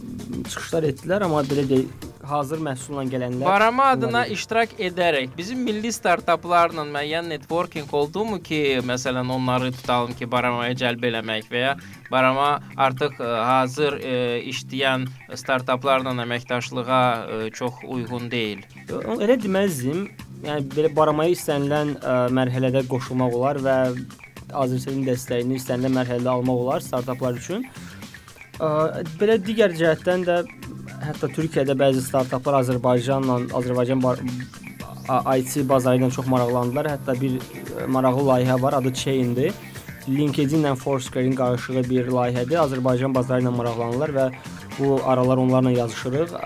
[0.49, 1.89] çıxışlar etdilər, amma belə deyil,
[2.25, 8.79] hazır məhsulla gələnlər Barama adına bunlar- iştirak edərək bizim milli startaplarla müəyyən networking oldumu ki,
[8.85, 11.75] məsələn onları tutalım ki, Baramaya cəlb eləmək və ya
[12.11, 18.65] Barama artıq ə, hazır ə, işləyən startaplarla əməkdaşlığa ə, çox uyğun deyil.
[18.89, 20.09] Elə deməzdim.
[20.41, 23.75] Yəni belə baramaya istənilən ə, mərhələdə qoşulmaq olar və
[24.51, 27.65] Azərbaycanın dəstəyini istənilən mərhələdə almaq olar startaplar üçün.
[29.19, 30.37] Belə digər cəhətdən də
[31.01, 34.03] hətta Türkiyədə bəzi startaplar Azərbaycanla, Azərbaycan
[35.09, 36.91] IT bazarı ilə çox maraqlandılar.
[36.95, 39.53] Hətta bir ə, maraqlı layihə var, adı Chain-dir.
[40.07, 42.59] LinkedIn ilə Foursquare-in qarışığı bir layihədir.
[42.61, 44.27] Azərbaycan bazarı ilə maraqlanırlar və
[44.77, 46.37] bu aralar onlarla yazışırıq.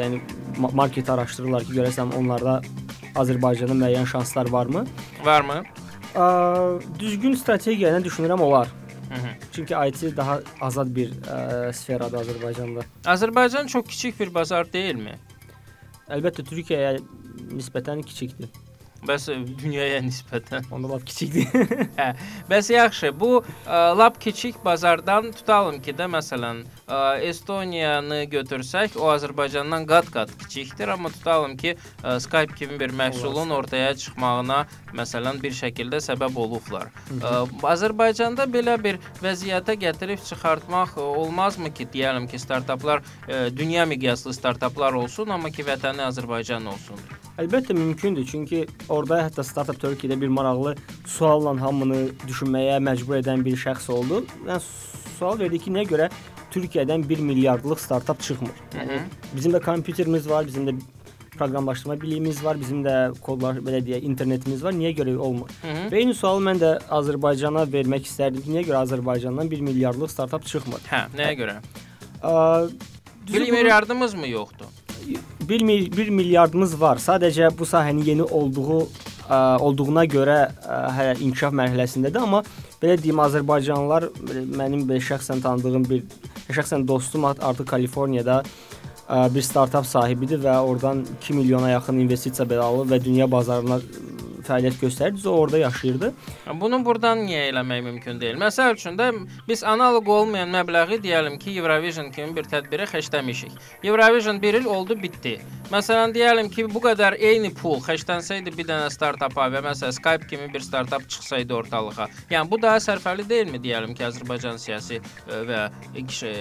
[0.00, 0.20] Yəni
[0.62, 2.60] ma- market araşdırırlar ki, görəsən onlarda
[3.18, 4.86] Azərbaycanda müəyyən şanslar varmı?
[5.24, 5.62] Varmı?
[6.18, 6.26] Ə,
[6.98, 8.70] düzgün strategiya ilə düşünürəm olar.
[9.08, 9.34] Mhm.
[9.52, 12.84] Çünki IT daha azad bir ə, sferadır Azərbaycanda.
[13.06, 15.14] Azərbaycan çox kiçik bir bazar deyilmi?
[16.10, 16.98] Əlbəttə Türkiyəyə
[17.54, 18.50] nisbətən kiçikdir.
[19.06, 20.64] Bəs ə, dünyaya nisbətən.
[20.74, 21.46] Onda lap kiçikdir.
[22.00, 22.08] Hə.
[22.50, 29.12] Bəs yaxşı, bu ə, lap kiçik bazardan tutalım ki də məsələn, ə, Estoniyanı götürsək, o
[29.12, 34.64] Azərbaycandan qat-qat kiçikdir, amma tutalım ki, ə, Skype kimi bir məhsulun ortaya çıxmağına
[34.98, 36.90] məsələn bir şəkildə səbəb olublar.
[37.20, 44.34] Ə, Azərbaycanda belə bir vəziyyətə gətirib çıxartmaq olmazmı ki, deyəlim ki, startaplar ə, dünya miqyaslı
[44.34, 47.27] startaplar olsun, amma ki, vətəni Azərbaycan olsun.
[47.38, 50.72] Əlbəttə mümkündür, çünki orada hətta Startup Turkey-də bir maraqlı
[51.06, 54.24] sualla hamını düşünməyə məcbur edən bir şəxs oldu.
[54.48, 54.64] Yəni
[55.18, 56.08] sual verdi ki, nəyə görə
[56.50, 58.56] Türkiyədən 1 milyardlıq startap çıxmır?
[58.74, 58.98] Yəni
[59.36, 60.74] bizim də kompüterimiz var, bizim də
[61.36, 64.74] proqramlaşdırma biliyimiz var, bizim də kodlar belə deyə internetimiz var.
[64.74, 65.54] Niyə görə olmur?
[65.62, 65.86] Hı -hı.
[65.94, 70.42] Və eyni sualı mən də Azərbaycana vermək istərdim ki, niyə görə Azərbaycandan 1 milyardlıq startap
[70.44, 70.82] çıxmır?
[70.90, 71.56] Hə, nəyə görə?
[72.22, 72.70] Ə,
[73.26, 74.87] düzü 1 bunu- milyardımız mı yoxdur?
[75.48, 77.00] 1 mil 1 milyardımız var.
[77.02, 78.80] Sadəcə bu sahənin yeni olduğu
[79.28, 82.42] ə, olduğuna görə ə, hələ inkişaf mərhələsindədir, amma
[82.82, 84.08] belə deyim Azərbaycanlılar
[84.60, 86.02] mənim belə şəxsən tanıdığım bir
[86.48, 88.42] şəxsən dostum art- artıq Kaliforniyada
[89.08, 93.80] ə, bir startap sahibidir və oradan 2 milyona yaxın investisiya belə alıb və dünya bazarına
[94.48, 95.26] fəaliyyət göstərir.
[95.28, 96.12] O orada yaşayırdı.
[96.60, 98.38] Bunu burdan niyə eləmək mümkün deyil?
[98.40, 99.10] Məsəl üçün də
[99.48, 103.54] biz analoq olmayan məbləği deyəlim ki, Eurovision kimi bir tədbirə xərcləmişik.
[103.84, 105.36] Eurovision 1 il oldu, bitdi.
[105.72, 110.48] Məsələn, deyəlim ki, bu qədər eyni pul xərclənsəydi bir dənə startapa və məsələn Skype kimi
[110.54, 112.08] bir startap çıxsaydı ortalığa.
[112.30, 116.34] Yəni bu daha sərfəli deyilmi deyəlim ki, Azərbaycan siyasi ə, və ə,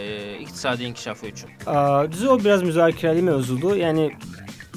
[0.46, 1.50] iqtisadi inkişafı üçün?
[2.12, 3.76] Düzü o biraz müzakirəli mövzudur.
[3.76, 4.12] Yəni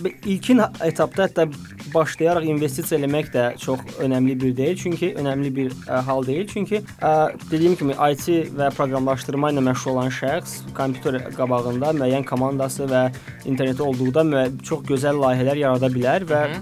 [0.06, 1.46] ilkin etapda hətta
[1.94, 6.46] başlayaraq investisiya eləmək də çox önəmli bir deyil, çünki önəmli bir ə, hal deyil.
[6.48, 7.12] Çünki ə,
[7.50, 8.26] dediyim kimi IT
[8.58, 13.08] və proqramlaşdırma ilə məşğul olan şəxs kompüter qabağında müəyyən komandası və
[13.44, 16.60] interneti olduqda çox gözəl layihələr yarada bilər və Hı.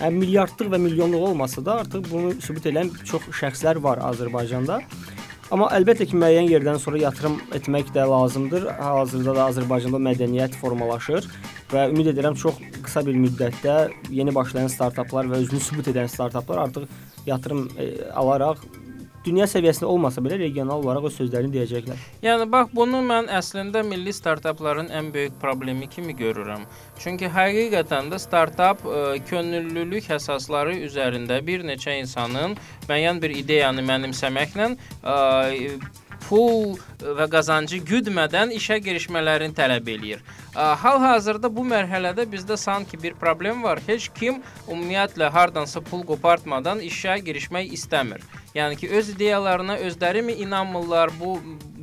[0.00, 4.78] Həm milyardlıq və milyonluq olmasa da artıq bunu sübut edən çox şəxslər var Azərbaycanda.
[5.50, 8.68] Amma əlbəttə ki, müəyyən yerdən sonra yatırım etmək də lazımdır.
[8.78, 11.26] Hazırda da Azərbaycanda mədəniyyət formalaşır
[11.72, 13.74] və ümid edirəm çox qısa bir müddətdə
[14.14, 16.86] yeni başlayan startaplar və özünü sübut edən startaplar artıq
[17.26, 18.62] yatırım e, alaraq
[19.24, 22.04] dünya səviyyəsində olmasa belə regional olaraq o sözlərini deyəcəklər.
[22.24, 26.66] Yəni bax bunu mən əslində milli startapların ən böyük problemi kimi görürəm.
[27.00, 32.56] Çünki həqiqətən də startap ə, könüllülük əsasları üzərində bir neçə insanın
[32.88, 34.70] müəyyən bir ideyanı mənimsəməklə
[35.04, 35.16] ə,
[36.26, 40.24] pul və qazancı güdmədən işə girişmələrini tələb eləyir.
[40.54, 43.80] Hal-hazırda bu mərhələdə bizdə sanki bir problem var.
[43.86, 48.24] Heç kim ümumiyyətlə hardansa pul qopartmadan işə girişmək istəmir.
[48.54, 51.10] Yəni ki, öz ideyalarına özləri mi inanmırlar?
[51.20, 51.38] Bu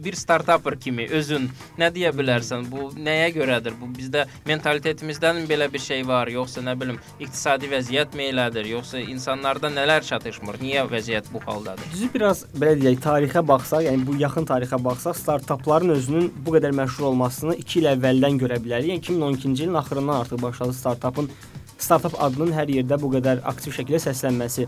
[0.07, 2.67] bir startapper kimi özün nə deyə bilərsən?
[2.71, 3.75] Bu nəyə görədir?
[3.79, 9.03] Bu bizdə mentalitetimizdən belə bir şey var, yoxsa nə bilim, iqtisadi vəziyyət mi elədir, yoxsa
[9.03, 10.61] insanlarda nələr çatışmır?
[10.63, 11.91] Niyə vəziyyət bu haldadır?
[11.91, 16.75] Düzü biraz belə deyək, tarixə baxsaq, yəni bu yaxın tarixə baxsaq, startapların özünün bu qədər
[16.79, 18.93] məşhur olmasını 2 il əvvəldən görə bilərik.
[18.93, 21.31] Yəni 2012-ci ilin axırından artıq başladı startapın
[21.77, 24.67] startap adının hər yerdə bu qədər aktiv şəkildə səslənməsi.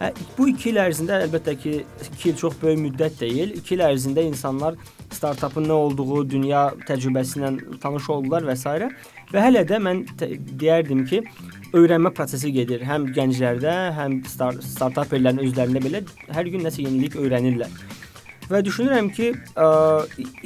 [0.00, 1.70] Hə, bu 2 il ərzində əlbəttə ki,
[2.16, 3.50] 2 il çox böyük müddət deyil.
[3.60, 4.78] 2 il ərzində insanlar
[5.12, 7.50] startapın nə olduğu, dünya təcrübəsi ilə
[7.82, 8.88] tanış oldular və s.
[9.30, 10.00] və hələ də mən
[10.62, 11.20] deyərdim ki,
[11.76, 12.80] öyrənmə prosesi gedir.
[12.88, 17.76] Həm gənclərdə, həm start startaperlərin özlərində belə hər gün nəsə yenilik öyrənirlər.
[18.48, 19.68] Və düşünürəm ki, ə,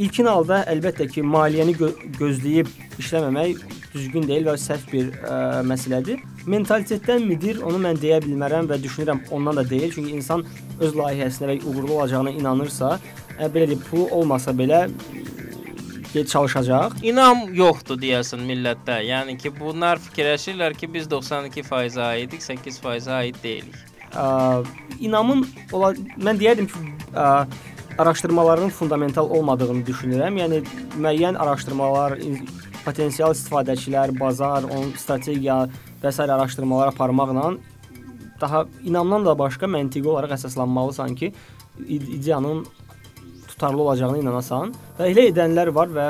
[0.03, 3.63] ilkin halda əlbəttə ki, maliyyəni gö gözləyib işləməmək
[3.95, 6.23] düzgün deyil və səhv bir ə, məsələdir.
[6.51, 9.93] Mentalitetdən midir, onu mən deyə bilmərəm və düşünürəm ondan da deyil.
[9.95, 10.45] Çünki insan
[10.81, 12.97] öz layihəsinə və uğurlu olacağına inanırsa,
[13.39, 14.89] ə, belə deyim, pulu olmasa belə
[16.15, 16.99] get çalışacaq.
[17.07, 19.01] İnam yoxdur deyəsən millətdə.
[19.09, 23.79] Yəni ki, bunlar fikirləşirlər ki, biz 92% aidik, 8% aid deyilik.
[24.15, 24.27] Ə,
[25.03, 27.31] inamın ola mən deyərdim ki, ə,
[27.99, 30.39] araşdırmaların fundamental olmadığını düşünürəm.
[30.43, 30.63] Yəni
[30.99, 32.19] müəyyən araşdırmalar,
[32.85, 35.65] potensial istifadəçilər, bazar, onun strategiya
[36.03, 36.23] və s.
[36.23, 37.55] araşdırmalar aparmaqla
[38.41, 41.33] daha inamdan da başqa məntiqi olaraq əsaslanmalısan ki,
[41.89, 42.65] id- ideyanın
[43.49, 46.09] tutarlı olacağına inanasan və elə edənlər var və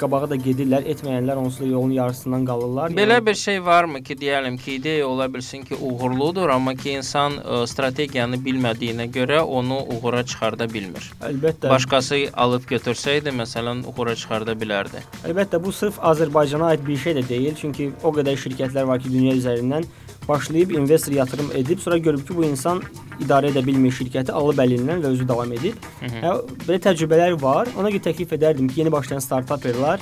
[0.00, 2.94] qabağa da gedirlər, etməyənlər onsuz da yolun yarısından qalırlar.
[2.96, 7.38] Belə bir şey varmı ki, deyəlim ki, ideya ola bilsin ki, uğurludur, amma ki insan
[7.40, 11.10] ə, strategiyanı bilmədiyinə görə onu uğura çıxarda bilmir.
[11.28, 15.04] əlbəttə Başqası alıb götürsəydi, məsələn, uğura çıxarda bilərdi.
[15.26, 17.54] Əlbəttə bu sırf Azərbaycana aid bir şey də deyil.
[17.60, 19.86] Çünki o qədər şirkətlər var ki, dünya üzərindən
[20.28, 22.82] başlayıb investor yatırım edib, sonra görüb ki, bu insan
[23.20, 25.78] idarə edə bilmir şirkəti, alıb əlindən və özü davam edib.
[26.00, 26.34] Hə,
[26.66, 27.68] belə təcrübələr var.
[27.78, 30.00] Ona görə təklif edərdim ki, yeni başlayan startaperlər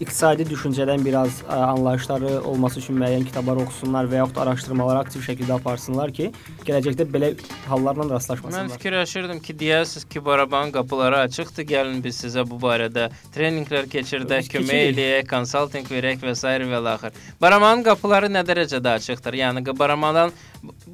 [0.00, 5.54] iqtisadi düşüncədən biraz ə, anlayışları olması üçün müəyyən kitablar oxusunlar və yaxud araşdırmaları aktiv şəkildə
[5.58, 6.30] aparsınlar ki,
[6.66, 7.30] gələcəkdə belə
[7.68, 8.74] hallarla Mən rastlaşmasınlar.
[8.78, 11.68] fikirləşirdim ki, deyəsiz ki, Barabanın qapıları açıqdır.
[11.74, 16.48] Gəlin biz sizə bu barədə treninqlər keçirdək, kömək eləyək, konsaltinq verək və s.
[16.48, 17.12] və laxır.
[17.40, 19.38] Baramanın qapıları nə dərəcədə açıqdır?
[19.44, 20.32] Yəni Baramadan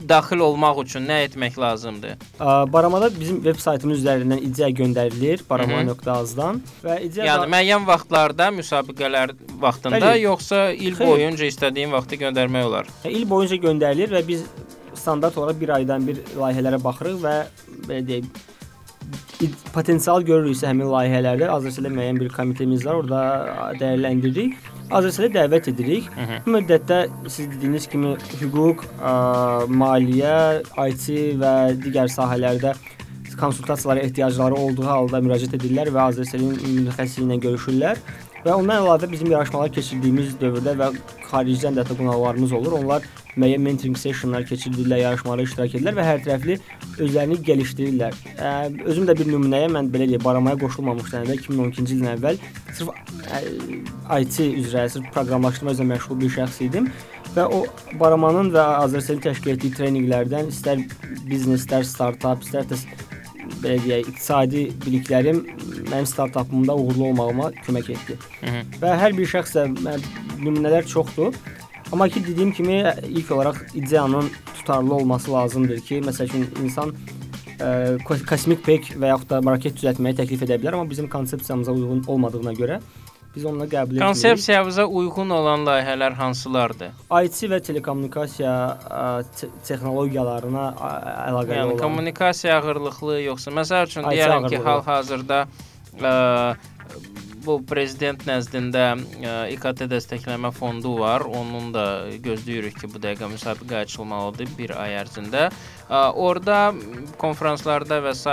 [0.09, 2.16] daxil olmaq üçün nə etmək lazımdır?
[2.72, 10.00] Baramada bizim veb saytımız üzərindən ideya göndərilir barama.az-dan və ideya Yəni müəyyən vaxtlarda, müsabiqələr vaxtında,
[10.00, 10.22] Bəli.
[10.26, 11.06] yoxsa il Xeyr.
[11.06, 12.87] boyunca istədiyin vaxtı göndərmək olar?
[13.04, 14.44] Yəni, il boyunca göndərilir və biz
[14.94, 17.35] standart olaraq bir aydan bir layihələrə baxırıq və
[17.88, 18.24] belə deyək
[19.40, 24.59] id- potensial görürüksə həmin layihələrdə Azərbaycanda müəyyən bir komitemiz var, orada dəyərləndiririk.
[24.90, 26.09] Azərbaycanda dəvət edirik.
[26.26, 26.38] hı.
[26.46, 29.12] Bu müddətdə siz dediyiniz kimi hüquq, ə,
[29.83, 30.38] maliyyə,
[30.90, 31.07] IT
[31.40, 32.74] və digər sahələrdə
[33.40, 38.03] konsultasiyalara ehtiyacları olduğu halda müraciət edirlər və Azərselin mütəxəssisi ilə görüşürlər.
[38.44, 40.87] Və ondan əlavə bizim yarışmalar keçirdiyimiz dövrdə və
[41.29, 42.79] xaricdən də hətta qonaqlarımız olur.
[42.79, 43.05] Onlar
[43.37, 46.57] müəyyən mentoring sessionlar keçirdirlər, yarışmalara iştirak edirlər və hər tərəfli
[47.05, 48.16] özlərini gəlişdirirlər.
[48.40, 48.55] Ə,
[48.88, 52.40] özüm də bir nümunəyə mən belə deyim, baramaya qoşulmamışdan əvvəl 2012-ci ildən əvvəl
[52.79, 53.42] sırf ə,
[54.22, 56.90] IT üzrə, sırf proqramlaşdırma üzrə məşğul bir şəxs idim
[57.37, 57.62] və o
[58.00, 60.83] baramanın və Azərselin təşkil etdiyi treninqlərdən istər
[61.29, 62.81] biznes, istər startap, istər də
[63.62, 65.40] belə deyək, iqtisadi biliklərim
[65.90, 68.18] mənim startapımda uğurlu olmağıma kömək etdi.
[68.40, 68.62] Hı -hı.
[68.83, 69.66] Və hər bir şəxsə
[70.40, 71.35] nümunələr çoxdur.
[71.92, 76.94] Amma ki dediyim kimi ilk olaraq ideyanın tutarlı olması lazımdır ki, məsəl üçün insan
[77.59, 81.73] ə, ko- kosmik pek və yaxud da raket düzəltməyi təklif edə bilər, amma bizim konsepsiyamıza
[81.73, 82.81] uyğun olmadığına görə
[83.35, 84.03] biz onu qəbul etmirik.
[84.03, 86.90] Konsepsiyamıza uyğun olan layihələr hansılardır?
[87.25, 88.55] IT və telekommunikasiya
[88.90, 89.05] ə,
[89.38, 90.90] te texnologiyalarına ə,
[91.29, 91.83] əlaqəli Yəni olan.
[91.85, 94.66] kommunikasiya ağırlıqlı yoxsa məsəl üçün IT deyirəm ki, ağırlığı.
[94.66, 95.47] hal-hazırda
[97.45, 101.25] bu prezident nəzdində ə, İKT dəstəkləmə fondu var.
[101.25, 101.85] Onun da
[102.27, 105.47] gözləyirik ki, bu dəqiqə müsabiqə açılmalıdır bir ay ərzində.
[105.88, 106.75] Ə, orada
[107.23, 108.27] konfranslarda və s.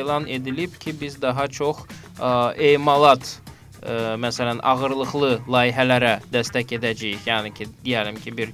[0.00, 1.84] elan edilib ki, biz daha çox
[2.18, 3.36] ə, emalat
[3.82, 7.26] ə, məsələn ağırlıqlı layihələrə dəstək edəcəyik.
[7.28, 8.52] Yəni ki, deyəlim ki, bir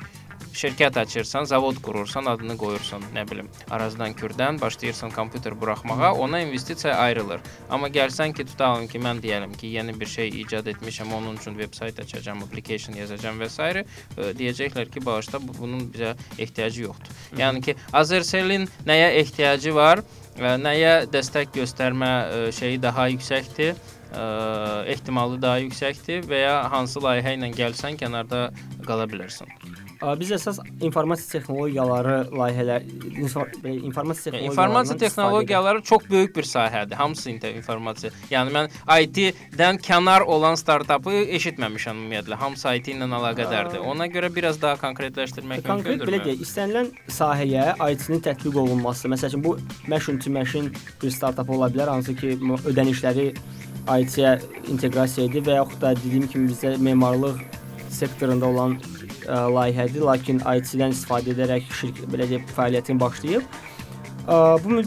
[0.54, 6.94] şirkət açırsan, zavod qurursan, adını qoyursan, nə bilim, Arazdan Kürdən başlayırsan kompüter buraxmağa, ona investisiya
[7.02, 7.40] ayrılır.
[7.70, 11.58] Amma gəlsən ki, tutalım ki, mən deyəlim ki, yeni bir şey icad etmişəm, onun üçün
[11.58, 13.62] veb-sayt açacağam, application yazacağam və s.
[13.62, 13.84] ə,
[14.38, 17.18] deyəcəklər ki, bağışla bu- bunun bizə ehtiyacı yoxdur.
[17.42, 20.04] Yəni ki, Azerselin nəyə ehtiyacı var?
[20.38, 23.74] ə, Nəyə dəstək göstərmə ə, şeyi daha yüksəkdir?
[24.14, 24.26] Ə,
[24.94, 28.48] ehtimalı daha yüksəkdir və ya hansı layihə ilə gəlsən kənarda
[28.86, 29.50] qala bilərsən.
[30.04, 36.94] Biz əsas informasiya texnologiyaları layihələr, informasiya Yəni, texnologiyalarından informasiya texnologiyaları çox böyük bir sahədir.
[36.94, 38.12] Hamısı informasiya.
[38.30, 38.68] Yəni mən
[39.04, 42.36] IT-dən kənar olan startapı eşitməmişəm ümumiyyətlə.
[42.42, 43.80] Hamısı IT ilə əlaqədardır.
[43.94, 46.12] Ona görə biraz daha konkretləşdirmək Konkret mümkündür.
[46.12, 49.56] belə deyək, istənilən sahəyə IT-nin tətbiq olunması, məsəl üçün bu
[49.88, 50.68] machine to machine
[51.02, 52.36] bir startap ola bilər, hansı ki
[52.66, 53.30] ödənişləri
[53.84, 54.38] IT-yə
[54.72, 57.40] inteqrasiya edir və yaxud da dediyim kimi bizdə memarlıq
[57.94, 63.44] sektorunda olan ə, layihədir, lakin IT-dən istifadə edərək şirkət belə deyək fəaliyyətini başlayıb.
[64.24, 64.86] Ə, Bu mü-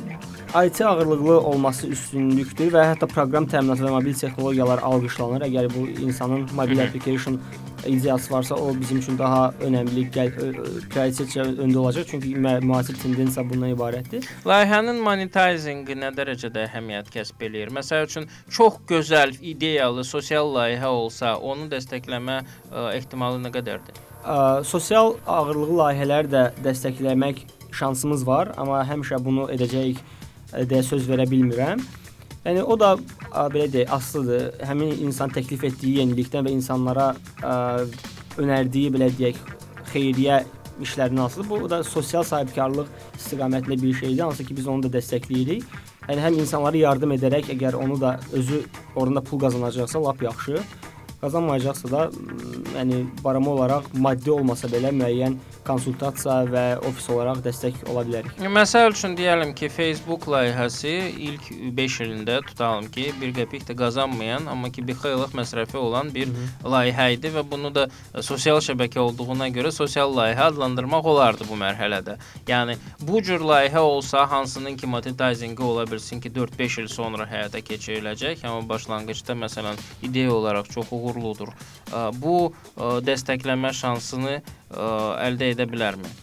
[0.56, 5.44] IT ağırlıqlı olması üstünlükdür və hətta proqram təminatı və mobil texnologiyalar alqışlanır.
[5.50, 7.40] Əgər bu insanın mobil application
[7.88, 12.08] ideyası varsa, o bizim üçün daha önəmli gəl ö- ö- prioritet öndə olacaq.
[12.12, 14.26] Çünki müasir tendensiya bundan ibarətdir.
[14.48, 17.72] Layihənin monetizinqi nə dərəcədə əhəmiyyət kəsb eləyir?
[17.76, 22.40] Məsəl üçün çox gözəl, ideyalı sosial layihə olsa, onu dəstəkləmə
[22.72, 24.00] ə, ehtimalı nə qədərdir?
[24.24, 30.00] Ə, Sosial ağırlıqlı layihələri də dəstəkləmək şansımız var, amma həmişə bunu edəcəyik
[30.54, 31.82] deyə söz verə bilmirəm.
[32.46, 34.46] Yəni o da ə, belə deyək, asılıdır.
[34.70, 37.10] Həmin insan təklif etdiyi yenilikdən və insanlara
[37.44, 37.56] ə,
[38.40, 39.42] önərdiyi belə deyək,
[39.92, 40.40] xeyriyyə
[40.84, 41.62] işlərindən asılıdır.
[41.66, 42.88] Bu da sosial sahibkarlıq
[43.18, 45.66] istiqamətində bir şeydir, hansı ki biz onu da dəstəkləyirik.
[46.08, 48.62] Yəni həm insanlara yardım edərək, əgər onu da özü
[48.96, 50.62] orada pul qazanacaqsa, lap yaxşı.
[51.22, 52.02] Qazanmayacaqsa da,
[52.76, 55.38] yəni barama olaraq maddi olmasa belə müəyyən
[55.68, 58.38] konsultasiya və ofis olaraq dəstək ola bilərik.
[58.58, 60.94] Məsəl üçün deyəlim ki, Facebook layihəsi
[61.28, 61.50] ilk
[61.80, 66.32] 5 ilində tutalım ki, 1 qəpik də qazanmayan, amma ki, bir xeylıq məsrəfi olan bir
[66.64, 67.88] layihə idi və bunu da
[68.22, 72.20] sosial şəbəkə olduğuna görə sosial layihə adlandırmaq olardı bu mərhələdə.
[72.48, 77.66] Yəni bu cür layihə olsa, hansının ki monetizinqi ola bilsin ki, 4-5 il sonra həyata
[77.66, 81.56] keçiriləcək, amma başlanğıcda məsələn ideya olaraq çox uğurludur.
[82.22, 84.40] Bu ə, dəstəkləmə şansını
[84.76, 86.14] əldə edə bilərmi?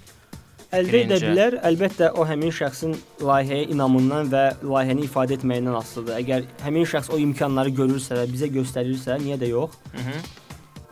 [0.74, 1.26] Əldə edə Birinci.
[1.30, 1.56] bilər.
[1.68, 6.16] Əlbəttə o həmin şəxsin layihəyə inamından və layihəni ifadə etməyindən asılıdır.
[6.22, 9.76] Əgər həmin şəxs o imkanları görürsə və bizə göstərirsə, niyə də yox?
[9.94, 10.24] Mhm.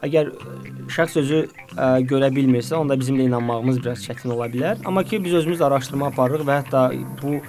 [0.07, 0.55] Əgər ə,
[0.91, 1.41] şəxs özü
[1.75, 4.79] ə, görə bilmirsə, onda bizim də inanmağımız biraz çətin ola bilər.
[4.87, 6.85] Amma ki biz özümüz araşdırma aparırıq və hətta
[7.23, 7.41] bu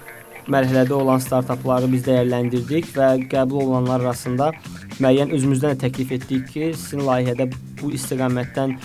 [0.51, 4.51] mərhələdə olan startapları biz dəyərləndirdik və qəbul olunanlar arasında
[4.99, 7.47] müəyyən özümüzdən də təklif etdik ki, sizin layihədə
[7.81, 8.75] bu istiqamətdən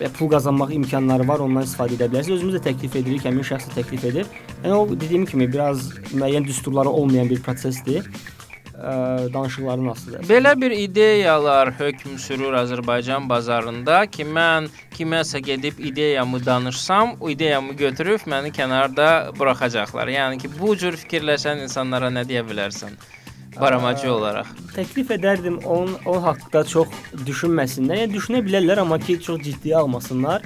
[0.00, 2.40] və pul qazanmaq imkanları var, ondan istifadə edə bilərsiniz.
[2.40, 4.30] Özümüz də təklif edirik, həmin şəxs də təklif edir.
[4.64, 8.08] Yəni o dediyim kimi biraz müəyyən düsturları olmayan bir prosesdir.
[8.84, 10.24] Ə, danışıqların asılıdır.
[10.28, 17.72] Belə bir ideyalar hökm sürür Azərbaycan bazarında ki, mən kiməsə gedib ideyamı danışsam, o ideyamı
[17.80, 19.06] götürüb məni kənarda
[19.38, 20.12] buraxacaqlar.
[20.12, 22.98] Yəni ki, bu cür fikirləşən insanlara nə deyə bilərsən?
[23.56, 24.52] Baramacı olaraq.
[24.76, 26.92] Təklif edərdim onun o haqqda çox
[27.24, 28.02] düşünməsinlər.
[28.04, 30.44] Yəni düşünə bilərlər, amma ki çox ciddiyə almasınlar.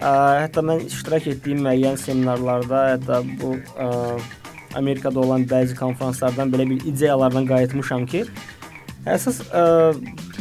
[0.00, 0.16] Ə,
[0.46, 3.92] hətta mən iştirak etdiyim müəyyən seminarlarda, hətta bu ə,
[4.76, 8.24] Amerikada olan bəzi konfranslardan belə bir ideyalardan qayıtmışam ki,
[9.06, 9.62] əsas ə,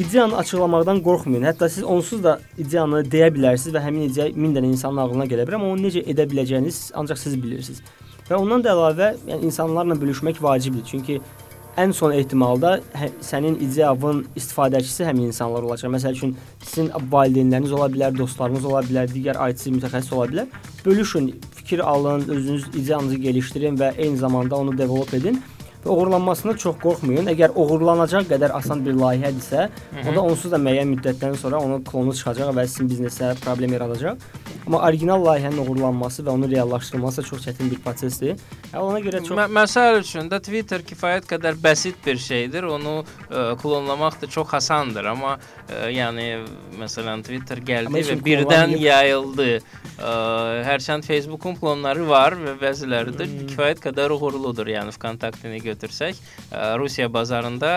[0.01, 1.45] ideyanı açıqlamaqdan qorxmayın.
[1.51, 5.45] Hətta siz onsuz da ideyanı deyə bilərsiniz və həmin ideya min dənə insanın ağlına gələ
[5.45, 7.83] bilər, amma onu necə edə biləcəyiniz ancaq siz bilirsiniz.
[8.29, 10.85] Və ondan da əlavə, yəni insanlarla bölüşmək vacibdir.
[10.89, 11.19] Çünki
[11.81, 15.91] ən son ehtimalda hə, sənin ideyavın istifadəçisi həmin insanlar olacaq.
[15.95, 20.47] Məsəl üçün sizin valideynləriniz ola bilər, dostlarınız ola bilər, digər IT mütəxəssis ola bilər.
[20.85, 25.41] Bölüşün, fikir alın, özünüz ideyanızı gəlişdirin və eyni zamanda onu develop edin.
[25.85, 27.27] Və oğurlanmasına çox qorxmayın.
[27.35, 29.67] Əgər oğurlanacaq qədər asan bir layihədirsə,
[30.01, 34.17] onda onsuz da müəyyən müddətdən sonra onun klonu çıxacaq və sizin biznesə problem yaradacaq.
[34.65, 38.39] Amma orijinal layihənin oğurlanması və onun reallaşdırılması çox çətin bir prosesdir.
[38.73, 42.65] Yəni ona görə çox Mə məsəl üçün də Twitter kifayət qədər bəsit bir şeydir.
[42.73, 42.95] Onu
[43.29, 45.35] ə, klonlamaq da çox asandır, amma
[45.69, 46.25] ə, yəni
[46.81, 48.81] məsələn Twitter Amma gəldi heç və birdən klonlamayıb.
[48.87, 49.47] yayıldı.
[50.01, 50.15] Ə,
[50.65, 54.73] Hərçənd Facebookun klonları var və bəziləri də kifayət qədər uğurludur.
[54.73, 56.17] Yəni VKontaktini götürsək,
[56.49, 57.75] ə, Rusiya bazarında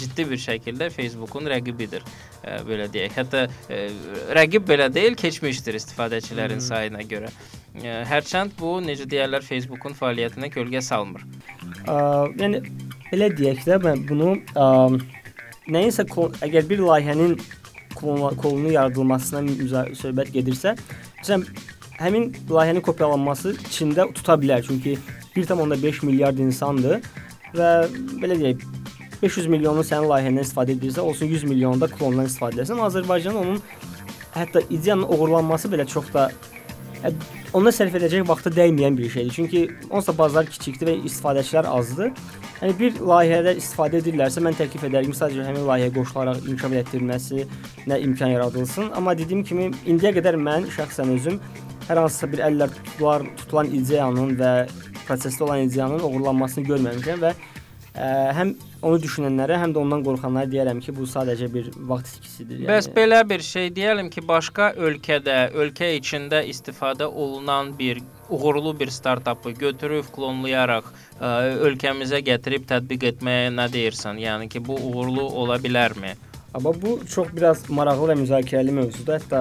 [0.00, 2.06] ciddi bir şəkildə Facebookun rəqibidir.
[2.46, 3.18] Ə, Belə deyək.
[3.18, 3.82] Hətta ə,
[4.38, 7.34] rəqib belə deyil, keçmişdir istifadəçilərin sayına görə.
[8.08, 11.26] Hərçənd bu necə deyirlər Facebookun fəaliyyətinə kölgə salmır.
[11.84, 11.98] Ə,
[12.40, 12.62] yəni
[13.10, 14.70] belə deyək də mən bunu ə,
[15.68, 16.06] nəyinsə
[16.46, 17.36] əgər bir layihənin
[17.96, 19.42] klonunu yaradılmasına
[19.96, 20.76] söhbət gedirsə,
[21.20, 21.46] məsələn
[22.00, 24.64] həmin layihənin kopyalanması Çində tuta bilər.
[24.66, 24.96] Çünki
[25.36, 27.04] 1.5 milyard insandır
[27.56, 27.70] və
[28.22, 28.64] belə deyək
[29.22, 32.82] 500 milyonu sənin layihəndən istifadə edirsə, olsun 100 milyonu da klondan istifadə edirsən.
[32.84, 33.62] Azərbaycan onun
[34.36, 36.28] hətta ideyanın oğurlanması belə çox da
[37.02, 37.12] hə,
[37.56, 39.32] ona sərf edəcək vaxtı dəyməyən bir şeydir.
[39.32, 42.12] Çünki onsuz da bazar kiçikdir və istifadəçilər azdır.
[42.60, 47.46] Yəni bir layihədə istifadə edirlərsə mən təklif edərdim sadəcə həmin layihəyə qoşularaq inkişaf etdirilməsi
[47.88, 48.92] nə imkan yaradılsın.
[48.96, 51.40] Amma dediyim kimi indiyə qədər mən şəxsən özüm
[51.88, 54.52] hər hansısa bir əllər tutular, tutulan ideyanın və
[55.06, 58.52] prosesdə olan ideyanın oğurlanmasını görməmişəm və ə, həm
[58.86, 62.60] onu düşünənlərə, həm də ondan qorxanlara deyərəm ki, bu sadəcə bir vaxt itkisidir.
[62.60, 62.68] Yəni.
[62.70, 68.90] Bəs belə bir şey deyəlim ki, başqa ölkədə, ölkə içində istifadə olunan bir uğurlu bir
[68.90, 71.32] startapı götürüb klonlayaraq ə,
[71.70, 74.20] ölkəmizə gətirib tətbiq etməyə nə deyirsən?
[74.22, 76.16] Yəni ki, bu uğurlu ola bilərmi?
[76.56, 79.18] Amma bu çox biraz maraqlı və müzakirəli mövzudur.
[79.20, 79.40] Hətta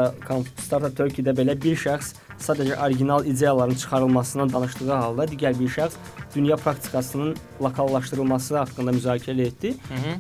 [0.65, 2.09] Startup Turkey-də belə bir şəxs
[2.43, 5.95] sadəcə orijinal ideyaların çıxarılmasından danışdığı halda digər bir şəxs
[6.35, 9.71] dünya praktikasının lokallaşdırılması haqqında müzakirə etdi.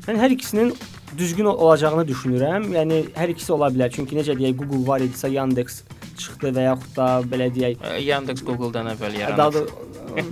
[0.07, 0.71] Mən hər ikisinin
[1.17, 2.69] düzgün ol- olacağını düşünürəm.
[2.77, 3.91] Yəni hər ikisi ola bilər.
[3.91, 5.81] Çünki necə deyək, Google var idisə Yandex
[6.17, 9.53] çıxdı və yaxud da belə deyək, Ə, Yandex Google-dan əvvəl daha yaranıb.
[9.53, 10.23] da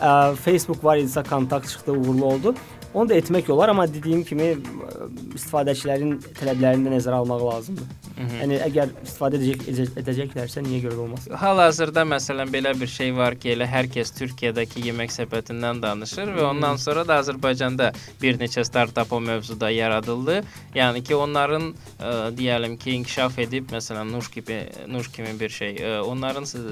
[0.00, 2.54] ə, Facebook var idisə kontakt çıxdı, uğurlu oldu.
[2.94, 7.92] Onu da etmək olar, amma dediyim kimi ə, istifadəçilərin tələblərini də nəzərə almaq lazımdır.
[8.22, 11.34] Yəni əgər istifadə edəcək, edəcək edəcəklərsə niyə görə olmasın?
[11.40, 16.44] Hal-hazırda məsələn belə bir şey var ki, elə hər kəs Türkiyədəki yemək səbətindən danışır və
[16.50, 17.90] ondan sonra da Azərbaycanda
[18.22, 20.42] bir neçə startap o mövzuda yaradıldı.
[20.76, 24.60] Yəni ki, onların ə, deyəlim ki, inkişaf edib, məsələn, Nuş kimi
[24.92, 26.62] Nuş kimi bir şey, ə, onların ə,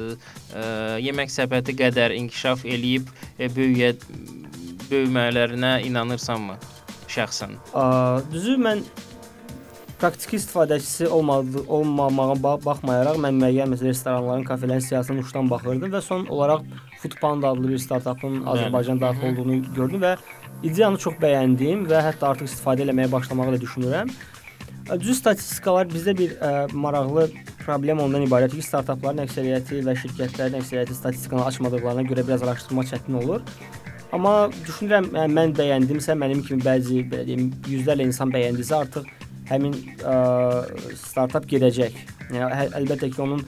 [0.53, 0.64] ə,
[1.09, 3.09] yemək səbəti qədər inkişaf eləyib
[3.39, 3.95] ə, böyüyə
[4.91, 6.59] böyümələrinə inanırsanmı
[7.11, 7.57] şəxsən?
[7.74, 7.84] Ə,
[8.32, 8.82] düzü mən
[10.01, 16.01] praktiki istifadəçisi olmadı, olmamağa ba- baxmayaraq mən müəyyən məsələ restoranların, kafelerin siyasətini uçdan baxırdım və
[16.03, 16.64] son olaraq
[17.03, 20.16] Foodpanda adlı bir startapın Azərbaycana daxil olduğunu gördüm və
[20.62, 24.11] ideyanı çox bəyəndim və hətta artıq istifadə etməyə başlamağı da düşünürəm.
[25.01, 27.28] Düz statistikalar bizdə bir ə, maraqlı
[27.64, 33.20] problem ondan ibarətdir ki, startapların əksəriyyəti və şirkətlərin əksəriyyəti statistikanı açmadıqlarına görə biraz araşdırma çətin
[33.22, 33.45] olur.
[34.11, 39.06] Amma düşünürəm yəni, mən bəyəndimsə, mənim kimi bəzi belə deyim, yüzlərlə insan bəyəndisə artıq
[39.50, 40.14] həmin ə,
[40.98, 41.98] startap gedəcək.
[42.34, 43.44] Yəni hə- əlbəttə ki, onun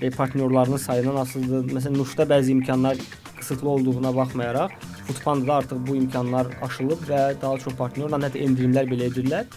[0.00, 1.72] e, partnyorlarının sayından asılıdır.
[1.74, 3.02] Məsələn, Nuşda bəzi imkanlar
[3.40, 4.76] qısıtlı olduğuna baxmayaraq,
[5.06, 9.50] Foodpanda-da artıq bu imkanlar aşılıb və daha çox partnyorla hətta endirimlər belə edirlər.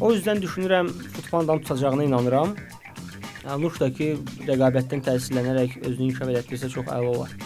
[0.00, 2.56] O yüzden düşünürəm Foodpanda-nın tutacağına inanıram.
[3.46, 4.10] Yəni, Nuşdakı
[4.50, 7.38] rəqabətdən təsirlənərək özünü inkişaf etdirsə çox əla olar.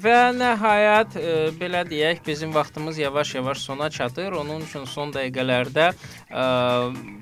[0.00, 4.32] Və nəhayət ə, belə deyək, bizim vaxtımız yavaş-yavaş sona çatır.
[4.40, 6.44] Onun üçün son dəqiqələrdə ə,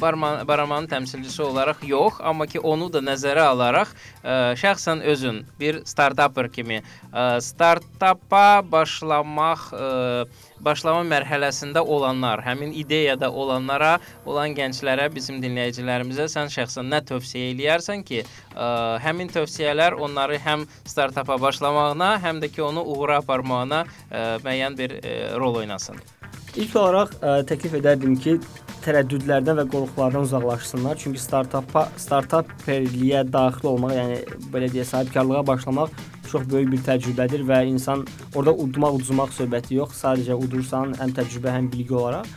[0.01, 5.83] Barman Baramanın təmsilçisi olaraq yox, amma ki onu da nəzərə alaraq ə, şəxsən özün bir
[5.89, 10.27] startapper kimi ə, startapa başlamaq ə,
[10.65, 13.97] başlama mərhələsində olanlar, həmin ideyada olanlara,
[14.27, 18.23] olan gənclərə, bizim dinləyicilərimizə sən şəxsən nə tövsiyə eləyərsən ki,
[18.55, 18.69] ə,
[19.05, 24.99] həmin tövsiyələr onları həm startapa başlamağına, həm də ki onu uğura aparmağına ə, müəyyən bir
[24.99, 26.01] ə, rol oynasın.
[26.57, 28.39] İlk olaraq ə, təklif edərdim ki,
[28.85, 30.99] tərəddüdlərdən və qorxulardan uzaqlaşsınlar.
[31.01, 34.19] Çünki startapa startapperliyə daxil olmaq, yəni
[34.53, 35.95] belə deyə sahibkarlığa başlamaq
[36.29, 38.05] çox böyük bir təcrübədir və insan
[38.35, 42.29] orada udmaq, uduzmaq söhbəti yox, sadəcə udursan, həm təcrübə, həm bilgi olaraq.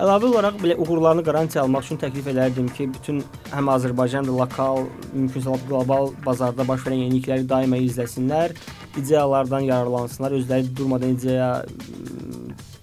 [0.00, 3.18] Əlavə olaraq belə uğurlarını qarantiya almaq üçün təklif edərdim ki, bütün
[3.52, 8.56] həm Azərbaycan da lokal, mümkünsə qlobal bazarda baş verən yenilikləri daima izləsinlər,
[9.00, 11.50] ideyalardan yararlansınlar, özləri durmadan ideya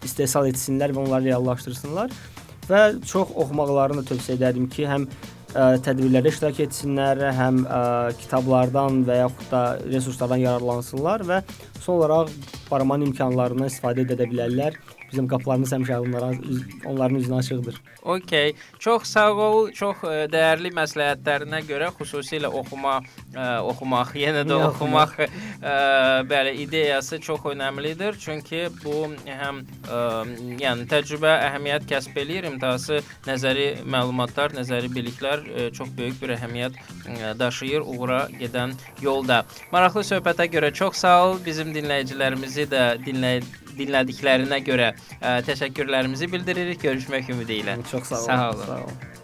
[0.06, 2.14] istehsal etsinlər və onları reallaşdırsınlar
[2.70, 7.82] və çox oxumaqlarını tövsiyə edərdim ki, həm ə, tədbirlərdə iştirak etsinlər, həm ə,
[8.22, 11.41] kitablardan və yaxud da resurslardan yararlansınlar və
[11.80, 12.34] son olaraq
[12.70, 14.78] Baraman imkanlarından istifadə edə bilərlər.
[15.12, 16.32] Bizim qapılarımız həmişə onlara
[16.86, 17.82] onların üzünə açıqdır.
[18.03, 18.53] Okay.
[18.80, 19.72] Çox sağ ol.
[19.76, 22.99] Çox ə, dəyərli məsləhətlərinə görə xüsusilə oxuma
[23.34, 25.28] ə, oxumaq, yenə də Yenə oxumaq ə,
[26.30, 28.18] bəli ideyası çox əhəmilidir.
[28.20, 29.99] Çünki bu həm ə,
[30.62, 36.80] yəni təcrübə əhəmiyyət kəsb eləyir, imtahası nəzəri məlumatlar, nəzəri biliklər ə, çox böyük bir əhəmiyyət
[36.80, 39.43] ə, daşıyır uğura gedən yolda.
[39.72, 41.38] Maraqlı söhbətə görə çox sağ ol.
[41.45, 43.43] Bizim dinləyicilərimizi də dinləy
[43.80, 46.84] dinlədiklərinə görə ə, təşəkkürlərimizi bildiririk.
[46.84, 47.80] Görüşmək ümidi ilə.
[47.91, 48.27] Çox sağ olun.
[48.27, 48.67] Sağ olun.
[48.67, 49.18] Sağ olun.